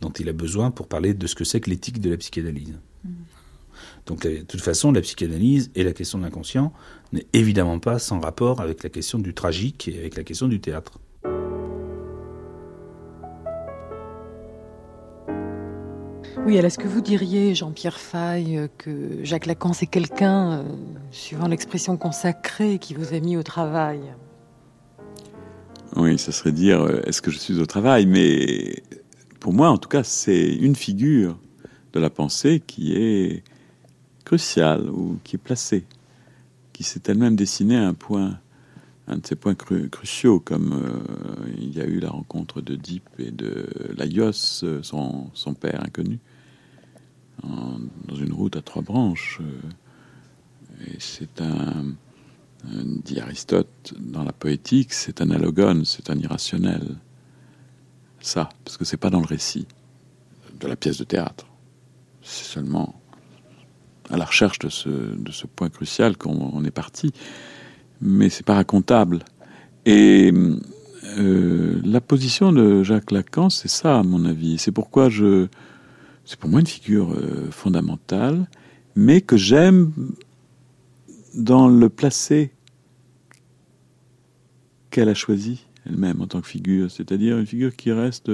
[0.00, 2.74] dont il a besoin pour parler de ce que c'est que l'éthique de la psychanalyse.
[3.04, 3.08] Mmh.
[4.06, 6.72] Donc de toute façon, la psychanalyse et la question de l'inconscient
[7.12, 10.60] n'est évidemment pas sans rapport avec la question du tragique et avec la question du
[10.60, 10.98] théâtre.
[16.46, 20.64] Oui, alors est-ce que vous diriez, Jean-Pierre Faye, que Jacques Lacan, c'est quelqu'un, euh,
[21.10, 24.00] suivant l'expression consacrée, qui vous a mis au travail?
[25.96, 28.06] Oui, ça serait dire, euh, est-ce que je suis au travail?
[28.06, 28.82] Mais
[29.38, 31.38] pour moi, en tout cas, c'est une figure
[31.92, 33.44] de la pensée qui est
[34.24, 35.84] cruciale ou qui est placée,
[36.72, 38.40] qui s'est elle-même dessinée à un point,
[39.06, 43.08] un de ces points cruciaux, comme euh, il y a eu la rencontre de Deep
[43.20, 46.18] et de Laios, euh, son, père inconnu,
[47.44, 49.40] dans une route à trois branches.
[50.88, 51.94] Et c'est un,
[53.04, 56.96] dit Aristote dans la poétique, c'est un c'est un irrationnel.
[58.20, 59.66] Ça, parce que c'est pas dans le récit
[60.58, 61.46] de la pièce de théâtre.
[62.22, 62.98] C'est seulement
[64.10, 67.12] à la recherche de ce, point crucial qu'on est parti.
[68.00, 69.24] Mais c'est pas racontable.
[69.86, 70.32] Et
[71.18, 74.58] euh, la position de Jacques Lacan, c'est ça, à mon avis.
[74.58, 75.48] C'est pourquoi je.
[76.24, 78.48] C'est pour moi une figure euh, fondamentale,
[78.96, 79.92] mais que j'aime
[81.34, 82.53] dans le placé
[84.94, 88.30] qu'elle a choisi elle-même en tant que figure, c'est-à-dire une figure qui reste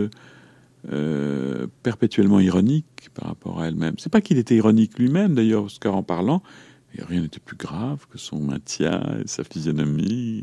[0.92, 3.94] euh, perpétuellement ironique par rapport à elle-même.
[3.96, 6.42] C'est pas qu'il était ironique lui-même d'ailleurs, parce qu'en parlant,
[6.98, 10.42] rien n'était plus grave que son maintien et sa physionomie.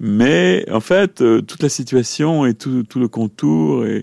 [0.00, 4.02] Mais en fait, euh, toute la situation et tout le contour et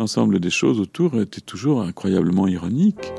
[0.00, 3.12] l'ensemble des choses autour étaient toujours incroyablement ironiques.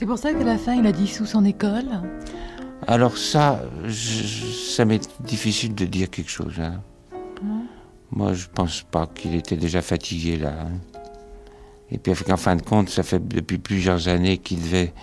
[0.00, 1.84] C'est pour ça qu'à la fin, il a dissous son école
[2.86, 6.58] alors ça, ça m'est difficile de dire quelque chose.
[6.58, 6.80] Hein.
[8.10, 10.54] Moi, je pense pas qu'il était déjà fatigué là.
[10.62, 10.70] Hein.
[11.90, 14.94] Et puis, en fin de compte, ça fait depuis plusieurs années qu'il devait,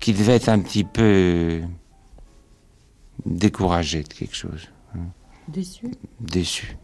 [0.00, 1.60] qu'il devait être un petit peu
[3.24, 4.68] découragé de quelque chose.
[4.96, 5.06] Hein.
[5.46, 5.92] Déçu?
[6.18, 6.76] Déçu.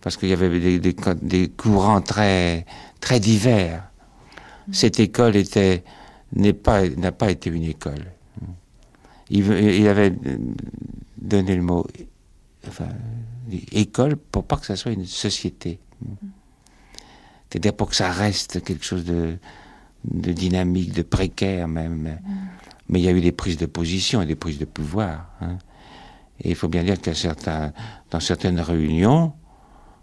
[0.00, 2.66] Parce qu'il y avait des, des, courants très,
[3.00, 3.82] très divers.
[4.70, 5.82] Cette école était,
[6.32, 8.12] n'est pas, n'a pas été une école
[9.30, 10.14] il, avait
[11.18, 11.86] donné le mot
[13.72, 15.78] école pour pas que ça soit une société.
[17.48, 19.38] C'est-à-dire pour que ça reste quelque chose de,
[20.04, 22.18] dynamique, de précaire même.
[22.88, 25.30] Mais il y a eu des prises de position et des prises de pouvoir.
[25.40, 25.58] Hein.
[26.40, 27.72] Et il faut bien dire que certains,
[28.10, 29.32] dans certaines réunions,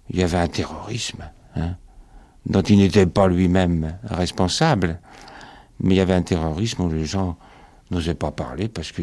[0.09, 1.75] il y avait un terrorisme hein,
[2.45, 4.99] dont il n'était pas lui-même responsable.
[5.79, 7.37] Mais il y avait un terrorisme où les gens
[7.91, 9.01] n'osait pas parler parce que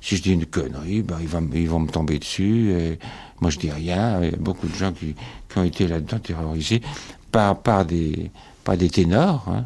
[0.00, 2.72] si je dis une connerie, ben, ils, vont, ils vont me tomber dessus.
[2.72, 2.98] Et
[3.40, 4.20] moi, je dis rien.
[4.22, 5.14] Il y a beaucoup de gens qui,
[5.48, 6.82] qui ont été là-dedans terrorisés
[7.32, 8.30] par, par, des,
[8.64, 9.64] par des ténors hein,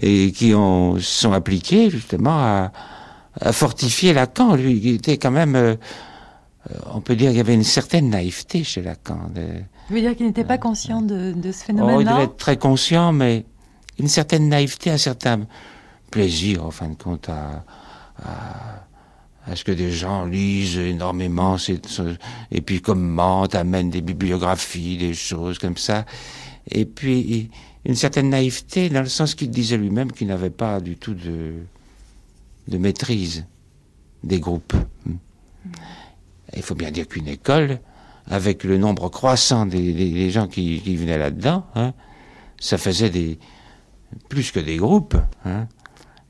[0.00, 2.72] et qui ont, sont appliqués justement à,
[3.40, 4.56] à fortifier Lacan.
[4.56, 5.54] Lui, il était quand même.
[5.54, 5.76] Euh,
[6.92, 9.28] on peut dire qu'il y avait une certaine naïveté chez Lacan.
[9.34, 12.24] De, Vous voulez dire qu'il n'était pas conscient de, de ce phénomène-là oh, Il devait
[12.24, 13.44] être très conscient, mais
[13.98, 15.46] une certaine naïveté, un certain
[16.10, 17.64] plaisir, en fin de compte, à,
[19.54, 21.56] ce que des gens lisent énormément,
[22.50, 26.06] et puis commentent, amènent des bibliographies, des choses comme ça.
[26.70, 27.50] Et puis,
[27.84, 31.54] une certaine naïveté, dans le sens qu'il disait lui-même qu'il n'avait pas du tout de,
[32.68, 33.44] de maîtrise
[34.22, 34.74] des groupes.
[36.56, 37.80] Il faut bien dire qu'une école,
[38.26, 41.92] avec le nombre croissant des, gens qui, venaient là-dedans, hein,
[42.58, 43.38] ça faisait des
[44.28, 45.16] plus que des groupes.
[45.44, 45.66] Hein.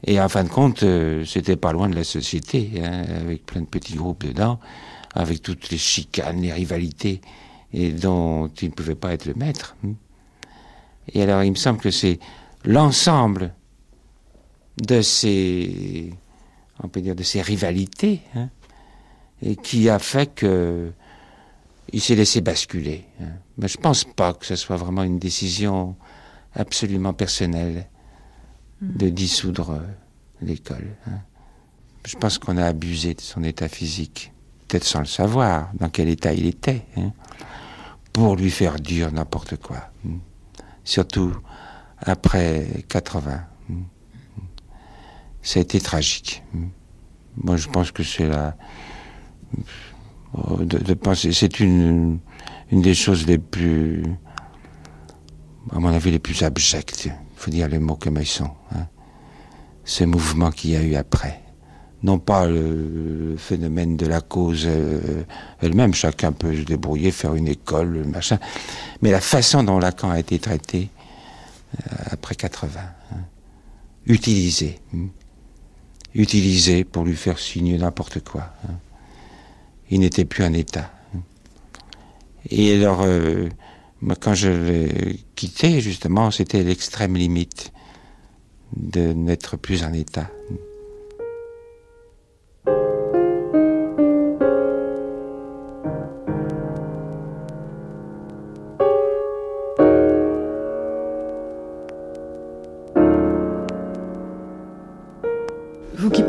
[0.07, 3.63] Et en fin de compte, euh, c'était pas loin de la société, hein, avec plein
[3.63, 4.61] de petits groupes dedans,
[5.15, 7.21] avec toutes les chicanes, les rivalités,
[7.73, 9.77] et dont il ne pouvait pas être le maître.
[9.85, 9.95] Hein.
[11.13, 12.19] Et alors, il me semble que c'est
[12.65, 13.55] l'ensemble
[14.79, 16.13] de ces,
[16.83, 18.21] on peut dire, de ces rivalités,
[19.63, 20.91] qui a fait que
[21.93, 23.05] il s'est laissé basculer.
[23.59, 25.97] Mais je pense pas que ce soit vraiment une décision
[26.55, 27.89] absolument personnelle
[28.81, 29.81] de dissoudre euh,
[30.43, 30.97] l'école.
[31.07, 31.21] Hein.
[32.07, 34.33] Je pense qu'on a abusé de son état physique,
[34.69, 37.13] peut-être sans le savoir, dans quel état il était, hein,
[38.13, 39.91] pour lui faire dire n'importe quoi.
[40.07, 40.19] Hein.
[40.85, 41.35] Surtout
[41.99, 43.47] après 80.
[45.43, 46.43] Ça a été tragique.
[47.37, 48.57] Moi, je pense que c'est la.
[50.59, 52.19] De, penser, c'est une,
[52.73, 54.03] une des choses les plus,
[55.73, 57.07] à mon avis, les plus abjectes.
[57.07, 58.51] Il faut dire les mots comme ils sont.
[58.75, 58.87] Hein.
[59.85, 61.45] Ces mouvements qu'il y a eu après
[62.05, 65.25] non pas le phénomène de la cause euh,
[65.61, 68.39] elle-même, chacun peut se débrouiller, faire une école, machin,
[69.01, 70.91] mais la façon dont Lacan a été traité
[71.81, 73.17] euh, après 80, hein.
[74.05, 75.07] utilisé, hein.
[76.15, 78.53] utilisé pour lui faire signer n'importe quoi.
[78.69, 78.75] Hein.
[79.91, 80.91] Il n'était plus un État.
[81.15, 81.21] Hein.
[82.51, 83.49] Et alors, euh,
[84.21, 87.73] quand je l'ai quitté, justement, c'était l'extrême limite
[88.77, 90.29] de n'être plus un État.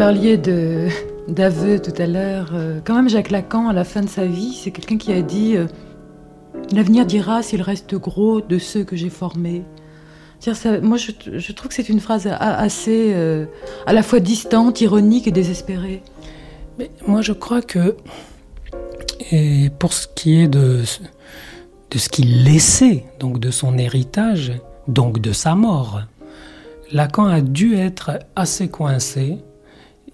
[0.06, 0.88] parliez de
[1.28, 2.52] d'aveu tout à l'heure.
[2.54, 5.22] Euh, quand même, Jacques Lacan, à la fin de sa vie, c'est quelqu'un qui a
[5.22, 5.66] dit euh,
[6.72, 9.64] L'avenir dira s'il reste gros de ceux que j'ai formés.
[10.82, 13.46] Moi, je, trouve que c'est une phrase assez euh,
[13.88, 16.04] à la fois distante, ironique et désespérée.
[16.78, 17.96] Mais moi, je crois que,
[19.32, 20.84] et pour ce qui est de,
[21.92, 24.54] de ce qu'il laissait, donc de son héritage,
[24.88, 26.02] donc de sa mort,
[26.92, 29.38] Lacan a dû être assez coincé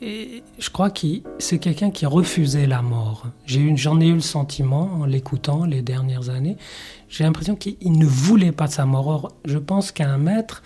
[0.01, 3.27] et je crois que c'est quelqu'un qui refusait la mort.
[3.45, 6.57] J'en ai, eu le sentiment en l'écoutant les dernières années.
[7.07, 9.07] J'ai l'impression qu'il ne voulait pas de sa mort.
[9.07, 10.63] Or, je pense qu'un maître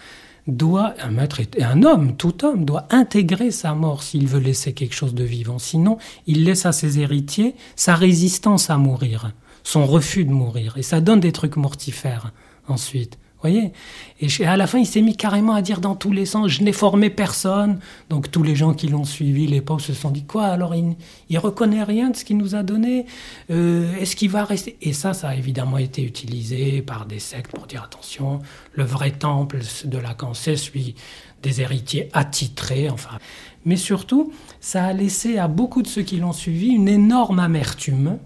[0.47, 4.71] doit, un maître et un homme, tout homme, doit intégrer sa mort s'il veut laisser
[4.71, 5.59] quelque chose de vivant.
[5.59, 9.33] Sinon, il laisse à ses héritiers sa résistance à mourir,
[9.63, 10.77] son refus de mourir.
[10.77, 12.31] Et ça donne des trucs mortifères
[12.67, 13.17] ensuite
[13.49, 13.71] voyez
[14.19, 16.63] Et à la fin, il s'est mis carrément à dire dans tous les sens, je
[16.63, 17.79] n'ai formé personne.
[18.09, 20.95] Donc tous les gens qui l'ont suivi, les pauvres, se sont dit, quoi Alors il,
[21.29, 23.05] il reconnaît rien de ce qu'il nous a donné?
[23.51, 24.77] Euh, Est-ce qu'il va rester?
[24.81, 28.39] Et ça, ça a évidemment été utilisé par des sectes pour dire, attention,
[28.73, 30.95] le vrai temple de la c'est celui
[31.43, 33.17] des héritiers attitrés, enfin.
[33.65, 38.17] Mais surtout, ça a laissé à beaucoup de ceux qui l'ont suivi une énorme amertume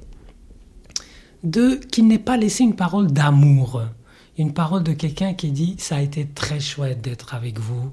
[1.44, 3.82] de qu'il n'ait pas laissé une parole d'amour
[4.40, 7.92] une parole de quelqu'un qui dit ça a été très chouette d'être avec vous.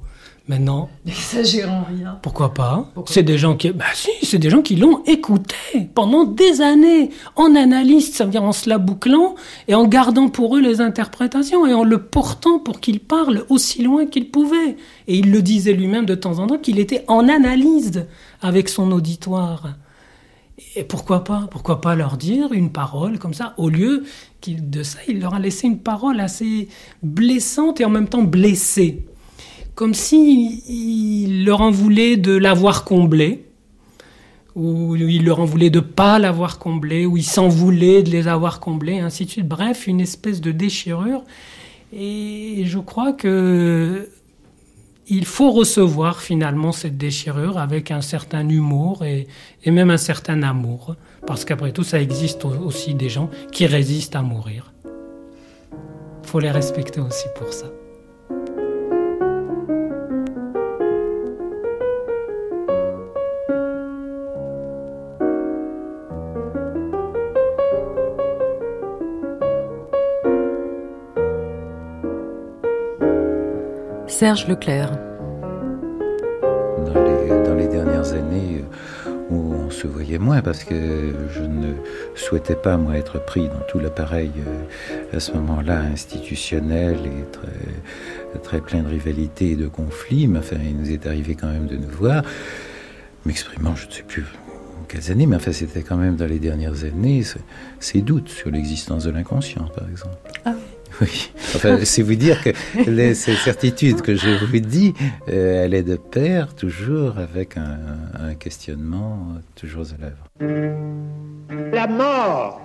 [0.49, 2.21] Maintenant, n'exagérons rien.
[2.23, 2.89] Pourquoi pas?
[3.07, 5.57] C'est des gens qui, bah si, c'est des gens qui l'ont écouté
[5.93, 9.35] pendant des années en analyse, ça veut dire en se la bouclant
[9.67, 13.83] et en gardant pour eux les interprétations et en le portant pour qu'il parle aussi
[13.83, 14.77] loin qu'il pouvait.
[15.09, 18.07] Et il le disait lui-même de temps en temps qu'il était en analyse
[18.41, 19.71] avec son auditoire.
[20.75, 24.05] Et pourquoi pas Pourquoi pas leur dire une parole comme ça Au lieu
[24.47, 26.69] de ça, il leur a laissé une parole assez
[27.03, 29.05] blessante et en même temps blessée.
[29.75, 33.45] Comme s'il il leur en voulait de l'avoir comblé,
[34.55, 38.27] ou il leur en voulait de pas l'avoir comblé, ou il s'en voulait de les
[38.27, 39.49] avoir comblés, ainsi de suite.
[39.49, 41.23] Bref, une espèce de déchirure.
[41.93, 44.09] Et je crois que
[45.09, 49.27] il faut recevoir finalement cette déchirure avec un certain humour et,
[49.67, 50.97] même un certain amour,
[51.27, 54.73] parce qu'après tout, ça existe aussi des gens qui résistent à mourir.
[56.25, 57.67] Faut les respecter aussi pour ça.
[74.19, 74.93] Serge Leclerc.
[76.87, 78.63] Dans les, dernières années,
[79.07, 81.75] euh, où on se voyait moins parce que je ne
[82.15, 88.39] souhaitais pas, moi, être pris dans tout l'appareil euh, à ce moment-là institutionnel et très,
[88.43, 90.29] très plein de rivalités et de conflits.
[90.29, 92.23] Mais enfin, il nous est arrivé quand même de nous voir,
[93.27, 94.25] m'exprimant, je ne sais plus
[94.89, 97.23] quelles années, mais enfin, c'était quand même dans les dernières années,
[97.81, 100.17] ces doutes sur l'existence de l'inconscient, par exemple.
[100.47, 100.55] Ah
[101.01, 102.51] oui, enfin, c'est vous dire que
[102.89, 104.95] les, ces certitudes que je vous dis,
[105.29, 111.73] euh, elle est de pair toujours avec un, questionnement toujours à l'œuvre.
[111.73, 112.61] La mort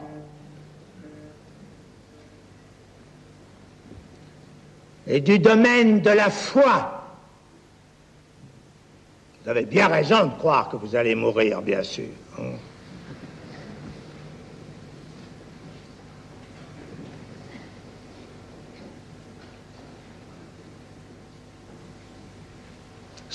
[5.07, 7.03] est du domaine de la foi.
[9.43, 12.05] Vous avez bien raison de croire que vous allez mourir, bien sûr.
[12.39, 12.53] Hein.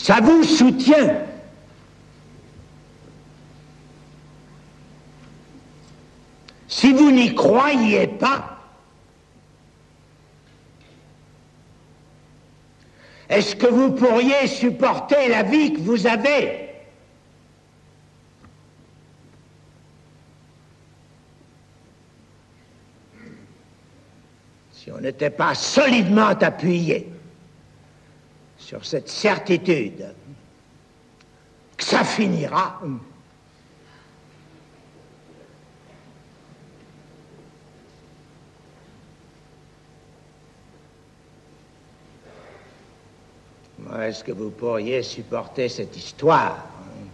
[0.07, 1.21] Ça vous soutient.
[6.69, 8.53] Si vous n'y croyez pas,
[13.29, 16.71] Est-ce que vous pourriez supporter la vie que vous avez?
[24.71, 27.16] Si on n'était pas solidement appuyé
[28.67, 30.13] sur cette certitude
[31.77, 32.81] que ça finira,
[44.01, 47.07] Est-ce que vous pourriez supporter cette histoire hein?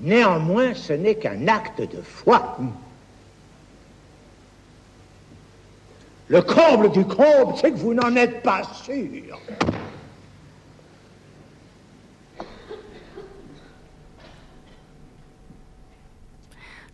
[0.00, 2.58] Néanmoins, ce n'est qu'un acte de foi.
[6.28, 9.38] Le comble du comble, c'est que vous n'en êtes pas sûr.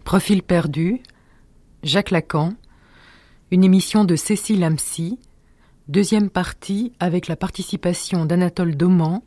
[0.05, 1.03] Profil perdu,
[1.83, 2.55] Jacques Lacan,
[3.51, 5.19] une émission de Cécile Amcy,
[5.89, 9.23] deuxième partie avec la participation d'Anatole Dauman,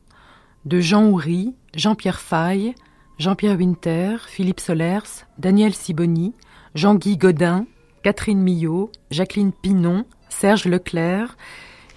[0.66, 2.76] de Jean Houry, Jean-Pierre Faye,
[3.20, 6.34] Jean-Pierre Winter, Philippe Solers, Daniel Siboni,
[6.74, 7.66] Jean-Guy Godin,
[8.02, 11.36] Catherine Millot, Jacqueline Pinon, Serge Leclerc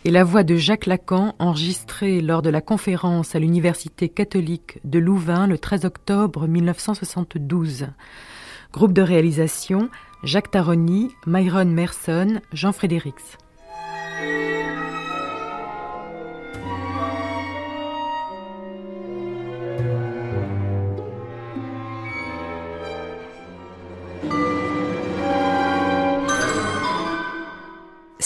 [0.05, 4.99] et la voix de Jacques Lacan enregistrée lors de la conférence à l'Université catholique de
[4.99, 7.87] Louvain le 13 octobre 1972.
[8.73, 9.91] Groupe de réalisation
[10.25, 13.39] Jacques Taroni, Myron Merson, Jean Frédérix.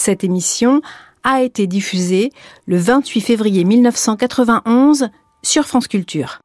[0.07, 0.83] Cette émission
[1.25, 2.31] a été diffusée
[2.67, 5.09] le 28 février 1991
[5.43, 6.39] sur France Culture.